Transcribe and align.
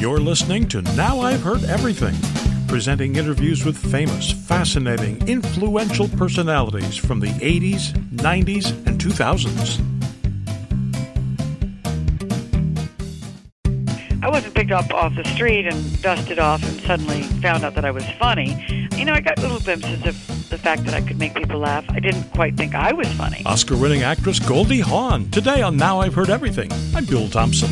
You're 0.00 0.18
listening 0.18 0.66
to 0.68 0.80
Now 0.96 1.20
I've 1.20 1.42
Heard 1.42 1.62
Everything, 1.64 2.14
presenting 2.66 3.16
interviews 3.16 3.66
with 3.66 3.76
famous, 3.76 4.32
fascinating, 4.32 5.28
influential 5.28 6.08
personalities 6.08 6.96
from 6.96 7.20
the 7.20 7.26
80s, 7.26 7.92
90s, 8.14 8.70
and 8.86 8.98
2000s. 8.98 9.78
I 14.22 14.30
wasn't 14.30 14.54
picked 14.54 14.72
up 14.72 14.90
off 14.94 15.14
the 15.16 15.24
street 15.34 15.66
and 15.66 16.00
dusted 16.00 16.38
off 16.38 16.62
and 16.62 16.80
suddenly 16.80 17.24
found 17.42 17.62
out 17.64 17.74
that 17.74 17.84
I 17.84 17.90
was 17.90 18.08
funny. 18.18 18.88
You 18.96 19.04
know, 19.04 19.12
I 19.12 19.20
got 19.20 19.38
little 19.40 19.60
glimpses 19.60 20.06
of 20.06 20.48
the 20.48 20.56
fact 20.56 20.86
that 20.86 20.94
I 20.94 21.02
could 21.02 21.18
make 21.18 21.34
people 21.34 21.58
laugh. 21.58 21.84
I 21.90 22.00
didn't 22.00 22.24
quite 22.32 22.56
think 22.56 22.74
I 22.74 22.94
was 22.94 23.06
funny. 23.12 23.42
Oscar 23.44 23.76
winning 23.76 24.02
actress 24.02 24.38
Goldie 24.38 24.80
Hawn. 24.80 25.30
Today 25.30 25.60
on 25.60 25.76
Now 25.76 26.00
I've 26.00 26.14
Heard 26.14 26.30
Everything, 26.30 26.72
I'm 26.96 27.04
Bill 27.04 27.28
Thompson. 27.28 27.68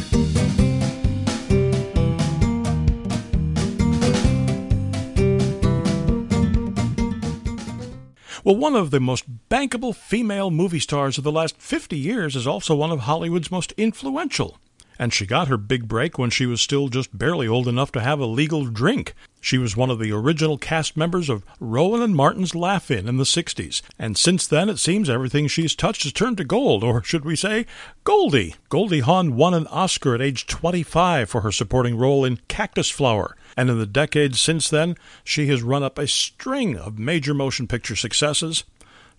Well, 8.48 8.56
one 8.56 8.76
of 8.76 8.90
the 8.90 8.98
most 8.98 9.26
bankable 9.50 9.94
female 9.94 10.50
movie 10.50 10.80
stars 10.80 11.18
of 11.18 11.24
the 11.24 11.30
last 11.30 11.58
50 11.58 11.98
years 11.98 12.34
is 12.34 12.46
also 12.46 12.74
one 12.74 12.90
of 12.90 13.00
Hollywood's 13.00 13.50
most 13.50 13.74
influential 13.76 14.56
and 14.98 15.14
she 15.14 15.26
got 15.26 15.48
her 15.48 15.56
big 15.56 15.86
break 15.86 16.18
when 16.18 16.30
she 16.30 16.46
was 16.46 16.60
still 16.60 16.88
just 16.88 17.16
barely 17.16 17.46
old 17.46 17.68
enough 17.68 17.92
to 17.92 18.00
have 18.00 18.18
a 18.18 18.26
legal 18.26 18.64
drink. 18.66 19.14
She 19.40 19.56
was 19.56 19.76
one 19.76 19.90
of 19.90 20.00
the 20.00 20.10
original 20.10 20.58
cast 20.58 20.96
members 20.96 21.28
of 21.28 21.44
Rowan 21.60 22.02
and 22.02 22.16
Martin's 22.16 22.56
Laugh-In 22.56 23.08
in 23.08 23.18
the 23.18 23.24
60s, 23.24 23.82
and 23.98 24.18
since 24.18 24.46
then 24.46 24.68
it 24.68 24.78
seems 24.78 25.08
everything 25.08 25.46
she's 25.46 25.76
touched 25.76 26.02
has 26.02 26.12
turned 26.12 26.38
to 26.38 26.44
gold, 26.44 26.82
or 26.82 27.04
should 27.04 27.24
we 27.24 27.36
say, 27.36 27.64
Goldie. 28.02 28.56
Goldie 28.68 29.00
Hawn 29.00 29.36
won 29.36 29.54
an 29.54 29.68
Oscar 29.68 30.16
at 30.16 30.20
age 30.20 30.46
25 30.48 31.30
for 31.30 31.42
her 31.42 31.52
supporting 31.52 31.96
role 31.96 32.24
in 32.24 32.40
Cactus 32.48 32.90
Flower, 32.90 33.36
and 33.58 33.68
in 33.68 33.76
the 33.76 33.86
decades 33.86 34.40
since 34.40 34.70
then, 34.70 34.96
she 35.24 35.48
has 35.48 35.62
run 35.62 35.82
up 35.82 35.98
a 35.98 36.06
string 36.06 36.76
of 36.76 36.96
major 36.96 37.34
motion 37.34 37.66
picture 37.66 37.96
successes 37.96 38.62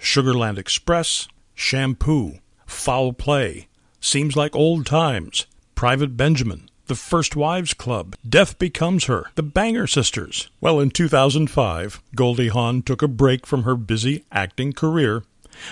Sugarland 0.02 0.58
Express, 0.58 1.28
Shampoo, 1.54 2.40
Foul 2.66 3.12
Play, 3.12 3.68
Seems 4.00 4.38
Like 4.38 4.56
Old 4.56 4.86
Times, 4.86 5.46
Private 5.76 6.16
Benjamin, 6.16 6.70
The 6.88 6.96
First 6.96 7.36
Wives 7.36 7.74
Club, 7.74 8.16
Death 8.28 8.58
Becomes 8.58 9.06
Her, 9.06 9.26
The 9.36 9.44
Banger 9.44 9.88
Sisters. 9.88 10.50
Well, 10.62 10.80
in 10.80 10.92
2005, 10.92 12.02
Goldie 12.16 12.48
Hawn 12.48 12.82
took 12.82 13.02
a 13.02 13.10
break 13.10 13.46
from 13.46 13.64
her 13.64 13.76
busy 13.76 14.24
acting 14.32 14.72
career 14.72 15.24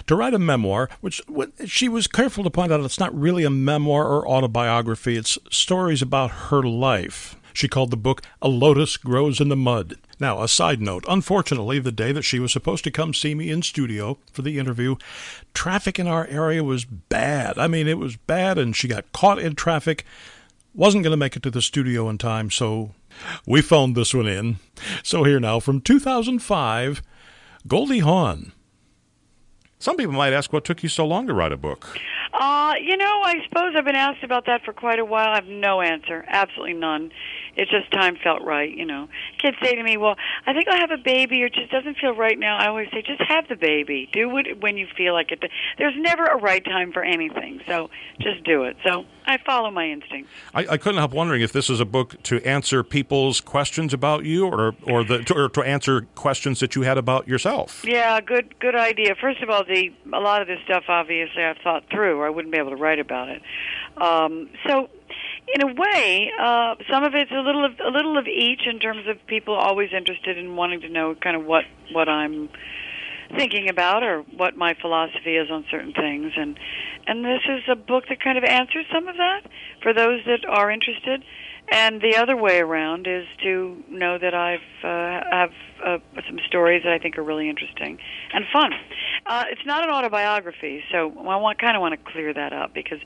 to 0.07 0.15
write 0.17 0.33
a 0.33 0.39
memoir, 0.39 0.89
which 0.99 1.21
she 1.65 1.87
was 1.87 2.07
careful 2.07 2.43
to 2.43 2.49
point 2.49 2.73
out 2.73 2.81
it's 2.81 2.99
not 2.99 3.17
really 3.17 3.45
a 3.45 3.49
memoir 3.49 4.05
or 4.05 4.27
autobiography, 4.27 5.15
it's 5.15 5.37
stories 5.49 6.01
about 6.01 6.31
her 6.49 6.63
life. 6.63 7.36
She 7.57 7.67
called 7.67 7.89
the 7.89 7.97
book 7.97 8.21
A 8.39 8.47
Lotus 8.47 8.97
Grows 8.97 9.41
in 9.41 9.49
the 9.49 9.55
Mud. 9.55 9.95
Now, 10.19 10.43
a 10.43 10.47
side 10.47 10.79
note 10.79 11.03
unfortunately, 11.09 11.79
the 11.79 11.91
day 11.91 12.11
that 12.11 12.21
she 12.21 12.37
was 12.37 12.51
supposed 12.51 12.83
to 12.83 12.91
come 12.91 13.15
see 13.15 13.33
me 13.33 13.49
in 13.49 13.63
studio 13.63 14.19
for 14.31 14.43
the 14.43 14.59
interview, 14.59 14.97
traffic 15.55 15.97
in 15.97 16.05
our 16.05 16.27
area 16.27 16.63
was 16.63 16.85
bad. 16.85 17.57
I 17.57 17.65
mean, 17.65 17.87
it 17.87 17.97
was 17.97 18.15
bad, 18.15 18.59
and 18.59 18.75
she 18.75 18.87
got 18.87 19.11
caught 19.11 19.39
in 19.39 19.55
traffic. 19.55 20.05
Wasn't 20.75 21.03
going 21.03 21.13
to 21.13 21.17
make 21.17 21.35
it 21.35 21.41
to 21.41 21.49
the 21.49 21.63
studio 21.63 22.07
in 22.09 22.19
time, 22.19 22.51
so 22.51 22.91
we 23.47 23.63
phoned 23.63 23.95
this 23.95 24.13
one 24.13 24.27
in. 24.27 24.57
So, 25.01 25.23
here 25.23 25.39
now 25.39 25.59
from 25.59 25.81
2005, 25.81 27.01
Goldie 27.67 27.99
Hawn. 27.99 28.51
Some 29.79 29.97
people 29.97 30.13
might 30.13 30.33
ask 30.33 30.53
what 30.53 30.63
took 30.63 30.83
you 30.83 30.89
so 30.89 31.07
long 31.07 31.25
to 31.25 31.33
write 31.33 31.51
a 31.51 31.57
book. 31.57 31.97
Uh, 32.33 32.73
you 32.79 32.97
know, 32.97 33.21
I 33.23 33.41
suppose 33.49 33.73
I've 33.75 33.85
been 33.85 33.95
asked 33.95 34.23
about 34.23 34.45
that 34.45 34.63
for 34.63 34.73
quite 34.73 34.99
a 34.99 35.05
while. 35.05 35.31
I 35.31 35.35
have 35.35 35.47
no 35.47 35.81
answer, 35.81 36.23
absolutely 36.27 36.75
none 36.75 37.11
it's 37.57 37.71
just 37.71 37.91
time 37.91 38.15
felt 38.23 38.43
right, 38.43 38.71
you 38.71 38.85
know. 38.85 39.09
Kids 39.39 39.57
say 39.61 39.75
to 39.75 39.83
me, 39.83 39.97
"Well, 39.97 40.15
I 40.45 40.53
think 40.53 40.67
I'll 40.67 40.79
have 40.79 40.91
a 40.91 40.97
baby, 40.97 41.41
or 41.41 41.47
it 41.47 41.53
just 41.53 41.71
doesn't 41.71 41.97
feel 41.97 42.13
right 42.13 42.37
now." 42.37 42.55
I 42.57 42.67
always 42.67 42.87
say, 42.91 43.01
"Just 43.01 43.21
have 43.21 43.47
the 43.47 43.55
baby. 43.55 44.07
Do 44.13 44.37
it 44.37 44.61
when 44.61 44.77
you 44.77 44.87
feel 44.95 45.13
like 45.13 45.31
it." 45.31 45.43
There's 45.77 45.95
never 45.97 46.23
a 46.25 46.37
right 46.37 46.63
time 46.63 46.93
for 46.93 47.03
anything, 47.03 47.61
so 47.67 47.89
just 48.19 48.43
do 48.43 48.63
it. 48.63 48.77
So 48.85 49.05
I 49.25 49.37
follow 49.45 49.71
my 49.71 49.89
instincts. 49.89 50.31
I, 50.53 50.67
I 50.67 50.77
couldn't 50.77 50.99
help 50.99 51.13
wondering 51.13 51.41
if 51.41 51.51
this 51.51 51.69
is 51.69 51.79
a 51.79 51.85
book 51.85 52.21
to 52.23 52.41
answer 52.45 52.83
people's 52.83 53.41
questions 53.41 53.93
about 53.93 54.23
you, 54.23 54.45
or 54.45 54.75
or 54.83 55.03
the 55.03 55.23
to, 55.23 55.33
or 55.33 55.49
to 55.49 55.61
answer 55.61 56.01
questions 56.13 56.59
that 56.59 56.75
you 56.75 56.83
had 56.83 56.99
about 56.99 57.27
yourself. 57.27 57.83
Yeah, 57.83 58.21
good 58.21 58.59
good 58.59 58.75
idea. 58.75 59.15
First 59.15 59.41
of 59.41 59.49
all, 59.49 59.63
the 59.63 59.91
a 60.13 60.19
lot 60.19 60.43
of 60.43 60.47
this 60.47 60.59
stuff 60.63 60.83
obviously 60.87 61.43
I've 61.43 61.57
thought 61.63 61.85
through, 61.89 62.19
or 62.19 62.27
I 62.27 62.29
wouldn't 62.29 62.53
be 62.53 62.59
able 62.59 62.69
to 62.69 62.75
write 62.75 62.99
about 62.99 63.29
it. 63.29 63.41
Um, 63.97 64.49
so 64.67 64.89
in 65.53 65.61
a 65.61 65.73
way, 65.73 66.31
uh, 66.39 66.75
some 66.91 67.03
of 67.03 67.15
it's 67.15 67.31
a 67.31 67.39
little 67.39 67.65
of 67.65 67.79
a 67.79 67.89
little 67.89 68.17
of 68.17 68.27
each 68.27 68.67
in 68.67 68.79
terms 68.79 69.07
of 69.07 69.17
people 69.27 69.55
always 69.55 69.89
interested 69.95 70.37
in 70.37 70.55
wanting 70.55 70.81
to 70.81 70.89
know 70.89 71.15
kind 71.15 71.35
of 71.35 71.45
what 71.45 71.65
what 71.91 72.09
I'm 72.09 72.49
thinking 73.35 73.69
about 73.69 74.03
or 74.03 74.21
what 74.35 74.55
my 74.55 74.73
philosophy 74.81 75.35
is 75.35 75.49
on 75.51 75.65
certain 75.69 75.93
things 75.93 76.31
and 76.37 76.57
and 77.07 77.25
this 77.25 77.41
is 77.49 77.63
a 77.69 77.75
book 77.75 78.05
that 78.07 78.21
kind 78.21 78.37
of 78.37 78.43
answers 78.45 78.85
some 78.93 79.07
of 79.07 79.17
that 79.17 79.41
for 79.83 79.93
those 79.93 80.21
that 80.25 80.45
are 80.47 80.71
interested 80.71 81.23
and 81.69 82.01
the 82.01 82.15
other 82.15 82.37
way 82.37 82.59
around 82.59 83.07
is 83.07 83.25
to 83.43 83.83
know 83.89 84.17
that 84.17 84.33
I've 84.33 84.59
uh, 84.83 85.29
have 85.29 85.51
uh, 85.85 85.97
some 86.25 86.39
stories 86.47 86.83
that 86.83 86.93
I 86.93 86.99
think 86.99 87.17
are 87.17 87.23
really 87.23 87.49
interesting 87.49 87.99
and 88.33 88.45
fun. 88.53 88.71
Uh, 89.25 89.43
it's 89.51 89.65
not 89.65 89.83
an 89.83 89.93
autobiography, 89.93 90.83
so 90.91 91.11
I 91.27 91.35
want 91.35 91.59
kind 91.59 91.75
of 91.75 91.81
want 91.81 91.93
to 91.93 92.11
clear 92.11 92.33
that 92.33 92.53
up 92.53 92.73
because 92.73 92.99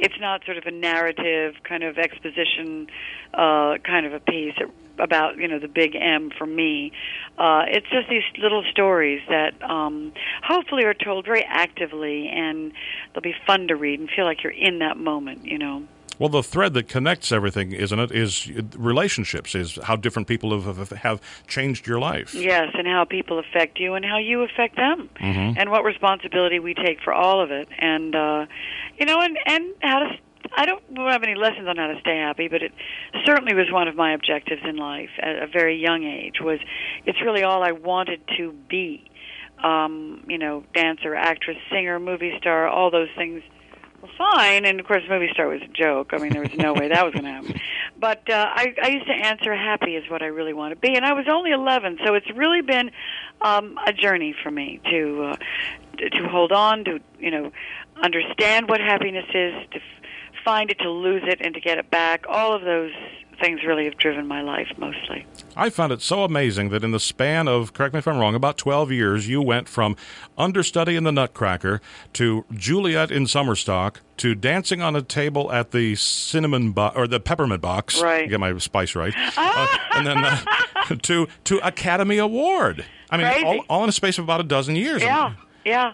it's 0.00 0.18
not 0.20 0.44
sort 0.44 0.56
of 0.56 0.64
a 0.66 0.70
narrative 0.70 1.54
kind 1.62 1.84
of 1.84 1.98
exposition 1.98 2.88
uh, 3.34 3.76
kind 3.84 4.06
of 4.06 4.14
a 4.14 4.20
piece 4.20 4.54
about 4.98 5.36
you 5.36 5.48
know 5.48 5.58
the 5.58 5.68
big 5.68 5.94
M 5.94 6.30
for 6.36 6.46
me. 6.46 6.92
Uh, 7.38 7.64
it's 7.68 7.88
just 7.88 8.08
these 8.08 8.22
little 8.38 8.64
stories 8.70 9.22
that 9.28 9.60
um, 9.62 10.12
hopefully 10.42 10.84
are 10.84 10.94
told 10.94 11.24
very 11.24 11.44
actively, 11.44 12.28
and 12.28 12.72
they'll 13.12 13.22
be 13.22 13.34
fun 13.46 13.68
to 13.68 13.76
read 13.76 14.00
and 14.00 14.10
feel 14.10 14.24
like 14.24 14.42
you're 14.42 14.52
in 14.52 14.78
that 14.80 14.96
moment. 14.96 15.44
You 15.46 15.58
know. 15.58 15.82
Well, 16.18 16.28
the 16.28 16.42
thread 16.42 16.74
that 16.74 16.86
connects 16.86 17.32
everything, 17.32 17.72
isn't 17.72 17.98
it, 17.98 18.12
is 18.12 18.46
relationships, 18.76 19.54
is 19.54 19.78
how 19.84 19.96
different 19.96 20.28
people 20.28 20.60
have, 20.60 20.90
have 20.90 21.22
changed 21.46 21.86
your 21.86 21.98
life. 21.98 22.34
Yes, 22.34 22.68
and 22.74 22.86
how 22.86 23.06
people 23.06 23.38
affect 23.38 23.80
you 23.80 23.94
and 23.94 24.04
how 24.04 24.18
you 24.18 24.42
affect 24.42 24.76
them, 24.76 25.08
mm-hmm. 25.18 25.58
and 25.58 25.70
what 25.70 25.82
responsibility 25.82 26.58
we 26.58 26.74
take 26.74 27.00
for 27.00 27.14
all 27.14 27.42
of 27.42 27.50
it. 27.50 27.68
And, 27.78 28.14
uh, 28.14 28.46
you 29.00 29.06
know, 29.06 29.20
and, 29.20 29.36
and 29.46 29.74
how 29.80 29.98
to. 30.00 30.10
I 30.52 30.66
don't 30.66 30.82
have 30.96 31.22
any 31.22 31.36
lessons 31.36 31.68
on 31.68 31.76
how 31.76 31.86
to 31.86 32.00
stay 32.00 32.16
happy, 32.16 32.48
but 32.48 32.62
it 32.62 32.72
certainly 33.24 33.54
was 33.54 33.70
one 33.70 33.86
of 33.86 33.94
my 33.94 34.12
objectives 34.14 34.62
in 34.64 34.76
life 34.76 35.10
at 35.20 35.42
a 35.42 35.46
very 35.46 35.80
young 35.80 36.02
age. 36.02 36.40
Was 36.40 36.58
it's 37.06 37.20
really 37.22 37.42
all 37.42 37.62
I 37.62 37.70
wanted 37.70 38.20
to 38.36 38.52
be, 38.68 39.08
um, 39.62 40.24
you 40.28 40.38
know, 40.38 40.64
dancer, 40.74 41.14
actress, 41.14 41.56
singer, 41.70 42.00
movie 42.00 42.32
star, 42.38 42.68
all 42.68 42.90
those 42.90 43.08
things 43.16 43.42
well, 44.02 44.10
fine. 44.16 44.64
And 44.64 44.80
of 44.80 44.86
course, 44.86 45.02
movie 45.08 45.28
star 45.32 45.48
was 45.48 45.60
a 45.62 45.68
joke. 45.68 46.10
I 46.12 46.18
mean, 46.18 46.32
there 46.32 46.42
was 46.42 46.54
no 46.56 46.72
way 46.72 46.88
that 46.88 47.04
was 47.04 47.12
going 47.12 47.24
to 47.24 47.30
happen. 47.30 47.60
But 48.00 48.30
uh, 48.30 48.46
I, 48.48 48.74
I 48.82 48.88
used 48.88 49.06
to 49.08 49.12
answer 49.12 49.54
happy 49.54 49.94
is 49.94 50.08
what 50.10 50.22
I 50.22 50.28
really 50.28 50.54
want 50.54 50.72
to 50.72 50.80
be, 50.80 50.94
and 50.96 51.04
I 51.04 51.12
was 51.12 51.26
only 51.30 51.50
11, 51.50 51.98
so 52.02 52.14
it's 52.14 52.30
really 52.34 52.62
been 52.62 52.90
um, 53.42 53.78
a 53.86 53.92
journey 53.92 54.34
for 54.42 54.50
me 54.50 54.80
to 54.90 55.24
uh, 55.24 55.36
to 56.08 56.28
hold 56.28 56.52
on, 56.52 56.84
to 56.84 57.00
you 57.18 57.30
know, 57.30 57.52
understand 58.02 58.68
what 58.68 58.80
happiness 58.80 59.26
is, 59.34 59.54
to 59.72 59.80
find 60.44 60.70
it, 60.70 60.78
to 60.78 60.90
lose 60.90 61.22
it, 61.26 61.40
and 61.40 61.54
to 61.54 61.60
get 61.60 61.78
it 61.78 61.90
back. 61.90 62.24
All 62.28 62.54
of 62.54 62.62
those 62.62 62.92
things 63.40 63.60
really 63.64 63.86
have 63.86 63.96
driven 63.96 64.26
my 64.26 64.42
life 64.42 64.68
mostly. 64.76 65.26
I 65.56 65.70
found 65.70 65.92
it 65.92 66.02
so 66.02 66.24
amazing 66.24 66.68
that 66.70 66.84
in 66.84 66.90
the 66.90 67.00
span 67.00 67.48
of, 67.48 67.72
correct 67.72 67.94
me 67.94 67.98
if 67.98 68.06
I'm 68.06 68.18
wrong, 68.18 68.34
about 68.34 68.58
12 68.58 68.92
years, 68.92 69.28
you 69.28 69.42
went 69.42 69.68
from 69.68 69.96
understudy 70.38 70.94
in 70.94 71.04
the 71.04 71.12
Nutcracker 71.12 71.80
to 72.14 72.44
Juliet 72.52 73.10
in 73.10 73.24
Summerstock 73.24 73.96
to 74.18 74.34
dancing 74.34 74.82
on 74.82 74.94
a 74.94 75.02
table 75.02 75.50
at 75.50 75.70
the 75.70 75.96
cinnamon 75.96 76.72
bo- 76.72 76.92
or 76.94 77.06
the 77.06 77.18
peppermint 77.18 77.62
box. 77.62 78.00
Right. 78.02 78.28
Get 78.28 78.38
my 78.38 78.56
spice 78.58 78.94
right. 78.94 79.14
uh, 79.36 79.66
and 79.94 80.06
then 80.06 80.18
uh, 80.18 80.38
to 81.02 81.26
to 81.44 81.66
Academy 81.66 82.18
Award. 82.18 82.84
I 83.10 83.16
mean, 83.16 83.44
all, 83.44 83.64
all, 83.68 83.82
in 83.82 83.88
a 83.88 83.92
space 83.92 84.18
of 84.18 84.24
about 84.24 84.40
a 84.40 84.44
dozen 84.44 84.76
years. 84.76 85.02
Yeah. 85.02 85.34
Yeah. 85.64 85.92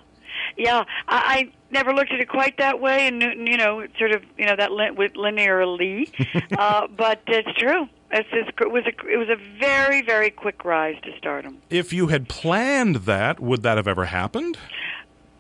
Yeah, 0.56 0.84
I, 1.08 1.16
I 1.16 1.52
never 1.70 1.92
looked 1.92 2.12
at 2.12 2.20
it 2.20 2.28
quite 2.28 2.58
that 2.58 2.80
way, 2.80 3.06
and 3.06 3.20
you 3.22 3.56
know, 3.56 3.86
sort 3.98 4.12
of, 4.12 4.22
you 4.38 4.46
know, 4.46 4.56
that 4.56 4.72
lin- 4.72 4.94
with 4.94 5.14
linearly. 5.14 6.10
uh, 6.58 6.86
but 6.88 7.22
it's 7.26 7.58
true. 7.58 7.88
It's 8.10 8.28
just, 8.30 8.50
it 8.60 8.70
was 8.70 8.84
a 8.86 9.06
it 9.08 9.16
was 9.16 9.28
a 9.28 9.36
very 9.58 10.00
very 10.02 10.30
quick 10.30 10.64
rise 10.64 10.96
to 11.02 11.16
stardom. 11.18 11.58
If 11.70 11.92
you 11.92 12.06
had 12.08 12.28
planned 12.28 12.96
that, 12.96 13.40
would 13.40 13.62
that 13.64 13.76
have 13.76 13.88
ever 13.88 14.04
happened? 14.06 14.56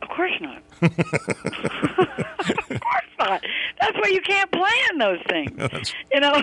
Of 0.02 0.08
course 0.08 0.32
not. 0.40 0.62
of 0.82 2.80
course 2.80 3.10
not. 3.18 3.42
That's 3.80 3.96
why 3.96 4.08
you 4.10 4.20
can't 4.20 4.50
plan 4.50 4.98
those 4.98 5.20
things. 5.28 5.94
you 6.12 6.20
know, 6.20 6.42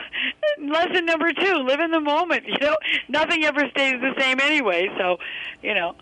lesson 0.59 1.05
number 1.05 1.33
two: 1.33 1.55
live 1.55 1.81
in 1.81 1.91
the 1.91 1.99
moment. 1.99 2.47
You 2.47 2.57
know, 2.59 2.77
nothing 3.09 3.43
ever 3.43 3.69
stays 3.69 3.99
the 3.99 4.13
same 4.17 4.39
anyway. 4.39 4.89
So, 4.97 5.17
you 5.61 5.73
know, 5.73 5.95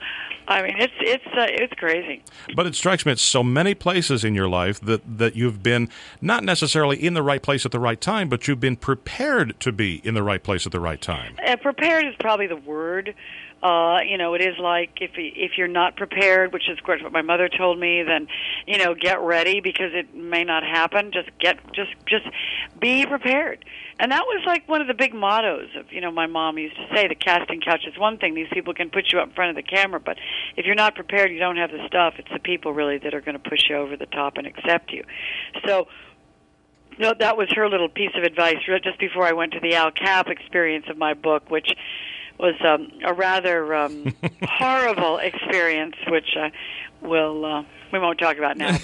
I 0.47 0.61
mean, 0.63 0.75
it's 0.77 0.93
it's 0.99 1.25
uh, 1.27 1.47
it's 1.49 1.73
crazy. 1.73 2.23
But 2.55 2.65
it 2.65 2.75
strikes 2.75 3.05
me 3.05 3.11
it's 3.11 3.21
so 3.21 3.43
many 3.43 3.73
places 3.73 4.23
in 4.23 4.35
your 4.35 4.47
life 4.47 4.79
that 4.81 5.01
that 5.17 5.35
you've 5.35 5.63
been 5.63 5.89
not 6.21 6.43
necessarily 6.43 7.01
in 7.01 7.13
the 7.13 7.23
right 7.23 7.41
place 7.41 7.65
at 7.65 7.71
the 7.71 7.79
right 7.79 7.99
time, 7.99 8.29
but 8.29 8.47
you've 8.47 8.59
been 8.59 8.75
prepared 8.75 9.59
to 9.59 9.71
be 9.71 10.01
in 10.03 10.13
the 10.13 10.23
right 10.23 10.43
place 10.43 10.65
at 10.65 10.71
the 10.71 10.79
right 10.79 11.01
time. 11.01 11.35
Uh, 11.45 11.55
prepared 11.57 12.05
is 12.05 12.15
probably 12.19 12.47
the 12.47 12.55
word. 12.55 13.13
Uh, 13.63 13.99
you 14.07 14.17
know, 14.17 14.33
it 14.33 14.41
is 14.41 14.57
like 14.57 14.97
if 15.01 15.11
if 15.15 15.51
you're 15.57 15.67
not 15.67 15.95
prepared, 15.95 16.51
which 16.51 16.67
is 16.67 16.77
of 16.79 16.83
course 16.83 17.01
what 17.03 17.11
my 17.11 17.21
mother 17.21 17.47
told 17.47 17.79
me, 17.79 18.01
then 18.01 18.27
you 18.65 18.77
know, 18.77 18.95
get 18.95 19.21
ready 19.21 19.59
because 19.59 19.91
it 19.93 20.15
may 20.15 20.43
not 20.43 20.63
happen. 20.63 21.11
Just 21.11 21.29
get 21.39 21.59
just 21.73 21.91
just 22.07 22.25
be 22.79 23.05
prepared. 23.05 23.63
And 23.99 24.11
that 24.11 24.23
was 24.25 24.41
like 24.47 24.67
one 24.67 24.81
of 24.81 24.87
the 24.87 24.95
big 24.95 25.13
mottos 25.13 25.69
of, 25.77 25.91
you 25.91 26.01
know, 26.01 26.09
my 26.09 26.25
mom 26.25 26.57
used 26.57 26.75
to 26.75 26.87
say 26.95 27.07
the 27.07 27.13
casting 27.13 27.61
couch 27.61 27.85
is 27.85 27.99
one 27.99 28.17
thing. 28.17 28.33
These 28.33 28.47
people 28.51 28.73
can 28.73 28.89
put 28.89 29.11
you 29.11 29.19
up 29.19 29.27
in 29.27 29.35
front 29.35 29.51
of 29.51 29.55
the 29.55 29.69
camera, 29.69 29.99
but 29.99 30.17
if 30.57 30.65
you're 30.65 30.73
not 30.73 30.95
prepared, 30.95 31.31
you 31.31 31.37
don't 31.37 31.57
have 31.57 31.69
the 31.69 31.85
stuff. 31.85 32.15
It's 32.17 32.31
the 32.33 32.39
people 32.39 32.73
really 32.73 32.97
that 32.97 33.13
are 33.13 33.21
going 33.21 33.39
to 33.39 33.49
push 33.49 33.69
you 33.69 33.75
over 33.75 33.95
the 33.95 34.07
top 34.07 34.37
and 34.37 34.47
accept 34.47 34.91
you. 34.91 35.03
So 35.67 35.87
no, 36.97 37.13
that 37.19 37.37
was 37.37 37.49
her 37.55 37.69
little 37.69 37.89
piece 37.89 38.11
of 38.15 38.23
advice 38.23 38.57
just 38.83 38.99
before 38.99 39.25
I 39.25 39.33
went 39.33 39.53
to 39.53 39.59
the 39.59 39.75
Al 39.75 39.91
Capp 39.91 40.29
experience 40.29 40.85
of 40.89 40.97
my 40.97 41.13
book, 41.13 41.49
which 41.49 41.71
was 42.41 42.55
um, 42.65 42.91
a 43.05 43.13
rather 43.13 43.73
um, 43.75 44.13
horrible 44.43 45.19
experience, 45.19 45.95
which 46.07 46.35
uh, 46.35 46.49
will 47.01 47.45
uh, 47.45 47.63
we 47.93 47.99
won't 47.99 48.19
talk 48.19 48.37
about 48.37 48.57
now. 48.57 48.77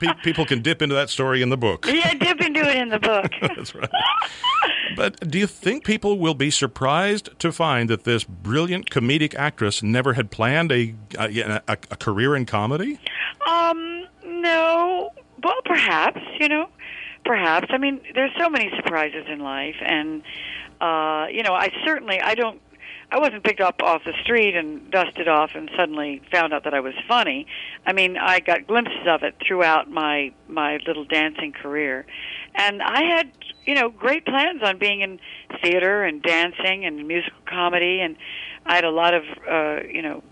But 0.00 0.22
people 0.22 0.44
can 0.44 0.60
dip 0.60 0.82
into 0.82 0.94
that 0.94 1.08
story 1.08 1.40
in 1.40 1.50
the 1.50 1.56
book. 1.56 1.86
Yeah, 1.86 2.12
dip 2.14 2.40
into 2.40 2.60
it 2.60 2.76
in 2.76 2.88
the 2.88 2.98
book. 2.98 3.30
That's 3.40 3.74
right. 3.74 3.88
But 4.96 5.30
do 5.30 5.38
you 5.38 5.46
think 5.46 5.84
people 5.84 6.18
will 6.18 6.34
be 6.34 6.50
surprised 6.50 7.30
to 7.38 7.52
find 7.52 7.88
that 7.90 8.04
this 8.04 8.24
brilliant 8.24 8.90
comedic 8.90 9.34
actress 9.36 9.82
never 9.82 10.14
had 10.14 10.30
planned 10.30 10.72
a 10.72 10.94
a, 11.18 11.40
a, 11.40 11.62
a 11.68 11.76
career 11.96 12.34
in 12.34 12.44
comedy? 12.44 12.98
Um, 13.46 14.04
no. 14.24 15.10
Well, 15.42 15.60
perhaps 15.64 16.20
you 16.40 16.48
know, 16.48 16.68
perhaps. 17.24 17.68
I 17.70 17.78
mean, 17.78 18.00
there's 18.14 18.32
so 18.38 18.50
many 18.50 18.70
surprises 18.76 19.26
in 19.28 19.40
life, 19.40 19.76
and 19.80 20.22
uh, 20.80 21.26
you 21.30 21.42
know, 21.42 21.54
I 21.54 21.70
certainly 21.84 22.20
I 22.20 22.34
don't 22.34 22.60
I 23.12 23.18
wasn't 23.18 23.42
picked 23.42 23.60
up 23.60 23.82
off 23.82 24.02
the 24.04 24.12
street 24.22 24.54
and 24.54 24.88
dusted 24.90 25.26
off 25.26 25.50
and 25.54 25.68
suddenly 25.76 26.22
found 26.30 26.52
out 26.52 26.62
that 26.64 26.74
I 26.74 26.80
was 26.80 26.94
funny. 27.08 27.46
I 27.84 27.92
mean, 27.92 28.16
I 28.16 28.38
got 28.38 28.66
glimpses 28.66 29.06
of 29.06 29.22
it 29.22 29.34
throughout 29.46 29.90
my 29.90 30.32
my 30.48 30.78
little 30.86 31.04
dancing 31.04 31.52
career. 31.52 32.06
And 32.54 32.82
I 32.82 33.02
had, 33.02 33.30
you 33.66 33.74
know, 33.74 33.90
great 33.90 34.24
plans 34.26 34.62
on 34.62 34.78
being 34.78 35.00
in 35.00 35.18
theater 35.62 36.04
and 36.04 36.22
dancing 36.22 36.84
and 36.84 37.06
musical 37.06 37.40
comedy 37.46 38.00
and 38.00 38.16
I 38.66 38.76
had 38.76 38.84
a 38.84 38.90
lot 38.90 39.14
of 39.14 39.24
uh, 39.50 39.80
you 39.88 40.02
know, 40.02 40.22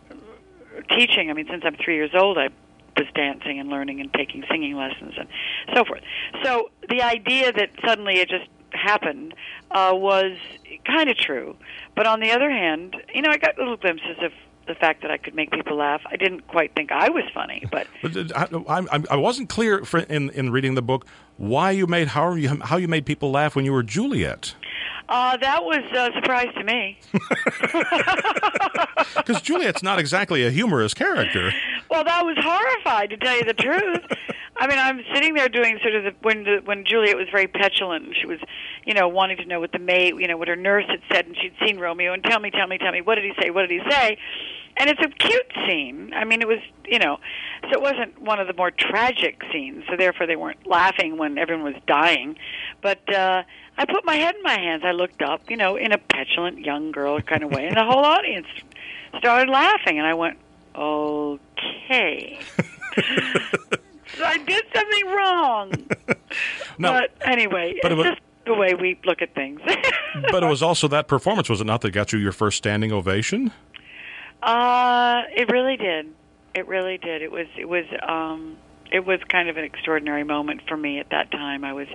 teaching. 0.97 1.31
I 1.31 1.33
mean, 1.33 1.47
since 1.51 1.65
I'm 1.67 1.77
3 1.77 1.95
years 1.95 2.11
old, 2.15 2.39
I 2.39 2.51
was 2.97 3.07
dancing 3.15 3.59
and 3.59 3.69
learning 3.69 4.01
and 4.01 4.13
taking 4.13 4.45
singing 4.51 4.77
lessons 4.77 5.15
and 5.19 5.29
so 5.75 5.85
forth. 5.85 6.03
So 6.45 6.71
the 6.89 7.03
idea 7.03 7.53
that 7.53 7.71
suddenly 7.85 8.19
it 8.19 8.29
just 8.29 8.49
happened 8.79 9.35
uh, 9.71 9.93
was 9.95 10.37
kind 10.87 11.11
of 11.11 11.17
true. 11.17 11.57
But 11.95 12.07
on 12.07 12.21
the 12.21 12.31
other 12.31 12.51
hand, 12.51 12.97
you 13.15 13.23
know, 13.23 13.31
I 13.31 13.37
got 13.37 13.59
little 13.59 13.77
glimpses 13.77 14.17
of 14.23 14.33
the 14.67 14.75
fact 14.75 15.03
that 15.03 15.11
I 15.11 15.17
could 15.17 15.35
make 15.35 15.51
people 15.51 15.77
laugh. 15.77 16.03
I 16.07 16.17
didn't 16.17 16.47
quite 16.47 16.75
think 16.75 16.93
I 16.93 17.09
was 17.09 17.25
funny, 17.35 17.65
but, 17.73 17.87
but 18.03 18.17
uh, 18.17 18.63
I, 18.69 19.03
I, 19.11 19.17
wasn't 19.17 19.49
clear 19.49 19.83
in 20.09 20.31
in 20.31 20.51
reading 20.51 20.75
the 20.75 20.83
book 20.83 21.07
why 21.39 21.71
you 21.71 21.87
made 21.87 22.09
how 22.09 22.35
you 22.35 22.61
how 22.63 22.77
you 22.77 22.89
made 22.89 23.07
people 23.07 23.31
laugh 23.31 23.57
when 23.57 23.65
you 23.65 23.73
were 23.73 23.83
Juliet. 23.83 24.55
Uh, 25.09 25.39
that 25.39 25.65
was 25.65 25.83
a 25.93 26.13
surprise 26.15 26.53
to 26.55 26.65
me. 26.65 26.99
Because 29.17 29.43
Juliet's 29.43 29.83
not 29.83 29.99
exactly 29.99 30.45
a 30.47 30.51
humorous 30.51 30.95
character. 30.95 31.53
Well, 31.91 32.05
that 32.05 32.25
was 32.25 32.37
horrified 32.41 33.11
to 33.11 33.17
tell 33.17 33.37
you 33.37 33.45
the 33.45 33.55
truth. 33.55 34.05
I 34.59 34.67
mean, 34.67 34.79
I'm 34.79 35.01
sitting 35.15 35.35
there 35.35 35.49
doing 35.49 35.79
sort 35.83 35.95
of 35.95 36.05
the, 36.05 36.15
when 36.23 36.43
the, 36.43 36.61
when 36.65 36.85
Juliet 36.85 37.17
was 37.17 37.29
very 37.31 37.47
petulant 37.47 38.07
and 38.07 38.17
she 38.17 38.27
was, 38.27 38.41
you 38.85 38.93
know, 38.93 39.07
wanting 39.07 39.37
to 39.37 39.45
know 39.45 39.61
what 39.61 39.71
the 39.71 39.79
maid, 39.79 40.15
you 40.19 40.27
know, 40.27 40.37
what 40.37 40.49
her 40.49 40.57
nurse 40.57 40.85
had 40.89 41.01
said, 41.13 41.27
and 41.27 41.37
she'd 41.37 41.55
seen 41.65 41.79
Romeo, 41.79 42.13
and 42.13 42.25
tell 42.25 42.41
me, 42.41 42.51
tell 42.51 42.67
me, 42.67 42.77
tell 42.77 42.91
me, 42.91 43.01
what 43.01 43.15
did 43.15 43.25
he 43.25 43.33
say? 43.41 43.51
What 43.51 43.69
did 43.69 43.71
he 43.71 43.91
say? 43.91 44.19
And 44.77 44.91
it's 44.91 45.01
a 45.01 45.09
cute 45.09 45.53
scene. 45.67 46.13
I 46.15 46.25
mean, 46.25 46.43
it 46.43 46.49
was, 46.49 46.59
you 46.87 46.99
know, 46.99 47.19
so 47.63 47.71
it 47.71 47.81
wasn't 47.81 48.21
one 48.21 48.41
of 48.41 48.47
the 48.47 48.53
more 48.55 48.71
tragic 48.71 49.43
scenes. 49.53 49.85
So 49.89 49.97
therefore, 49.97 50.27
they 50.27 50.37
weren't 50.37 50.67
laughing 50.67 51.19
when 51.19 51.39
everyone 51.39 51.65
was 51.65 51.83
dying. 51.87 52.37
But 52.83 53.13
uh, 53.13 53.43
I 53.77 53.85
put 53.85 54.05
my 54.05 54.17
head 54.17 54.35
in 54.37 54.43
my 54.43 54.59
hands. 54.59 54.83
I 54.85 54.93
looked 54.93 55.23
up, 55.23 55.51
you 55.51 55.57
know, 55.57 55.77
in 55.77 55.93
a 55.93 55.99
petulant 55.99 56.61
young 56.61 56.91
girl 56.91 57.21
kind 57.21 57.45
of 57.45 57.51
way, 57.51 57.67
and 57.67 57.77
the 57.77 57.85
whole 57.85 58.05
audience 58.05 58.47
started 59.19 59.51
laughing, 59.51 59.99
and 59.99 60.07
I 60.07 60.15
went, 60.15 60.39
okay. 60.75 62.39
I 64.21 64.39
did 64.39 64.65
something 64.75 65.07
wrong. 65.07 65.73
no, 66.79 66.93
but 66.93 67.11
anyway, 67.23 67.79
but 67.83 67.93
it's 67.93 67.99
it 67.99 68.03
was, 68.03 68.07
just 68.07 68.21
the 68.47 68.55
way 68.55 68.75
we 68.75 68.99
look 69.05 69.23
at 69.23 69.35
things. 69.35 69.61
but 70.31 70.43
it 70.43 70.47
was 70.47 70.63
also 70.63 70.89
that 70.89 71.09
performance, 71.09 71.49
was 71.49 71.61
it 71.61 71.65
not, 71.65 71.81
that 71.83 71.91
got 71.91 72.13
you 72.13 72.19
your 72.19 72.33
first 72.33 72.59
standing 72.59 72.93
ovation? 72.93 73.53
Uh, 74.43 75.23
it 75.37 75.51
really 75.51 75.77
did. 75.77 76.13
It 76.55 76.67
really 76.67 76.99
did. 76.99 77.23
It 77.23 77.31
was. 77.31 77.47
It 77.57 77.69
was. 77.69 77.85
Um, 78.07 78.57
it 78.91 79.05
was 79.05 79.21
kind 79.29 79.51
of 79.51 79.59
an 79.59 79.65
extraordinary 79.65 80.25
moment 80.25 80.63
for 80.67 80.77
me 80.77 80.99
at 80.99 81.11
that 81.11 81.31
time. 81.31 81.63
I 81.63 81.75
was, 81.75 81.89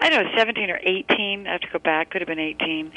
I 0.00 0.08
don't 0.08 0.24
know, 0.24 0.30
17 0.36 0.70
or 0.70 0.80
18. 0.82 1.46
I 1.46 1.52
have 1.52 1.60
to 1.60 1.68
go 1.72 1.78
back. 1.78 2.10
Could 2.10 2.20
have 2.20 2.26
been 2.26 2.40
18. 2.40 2.92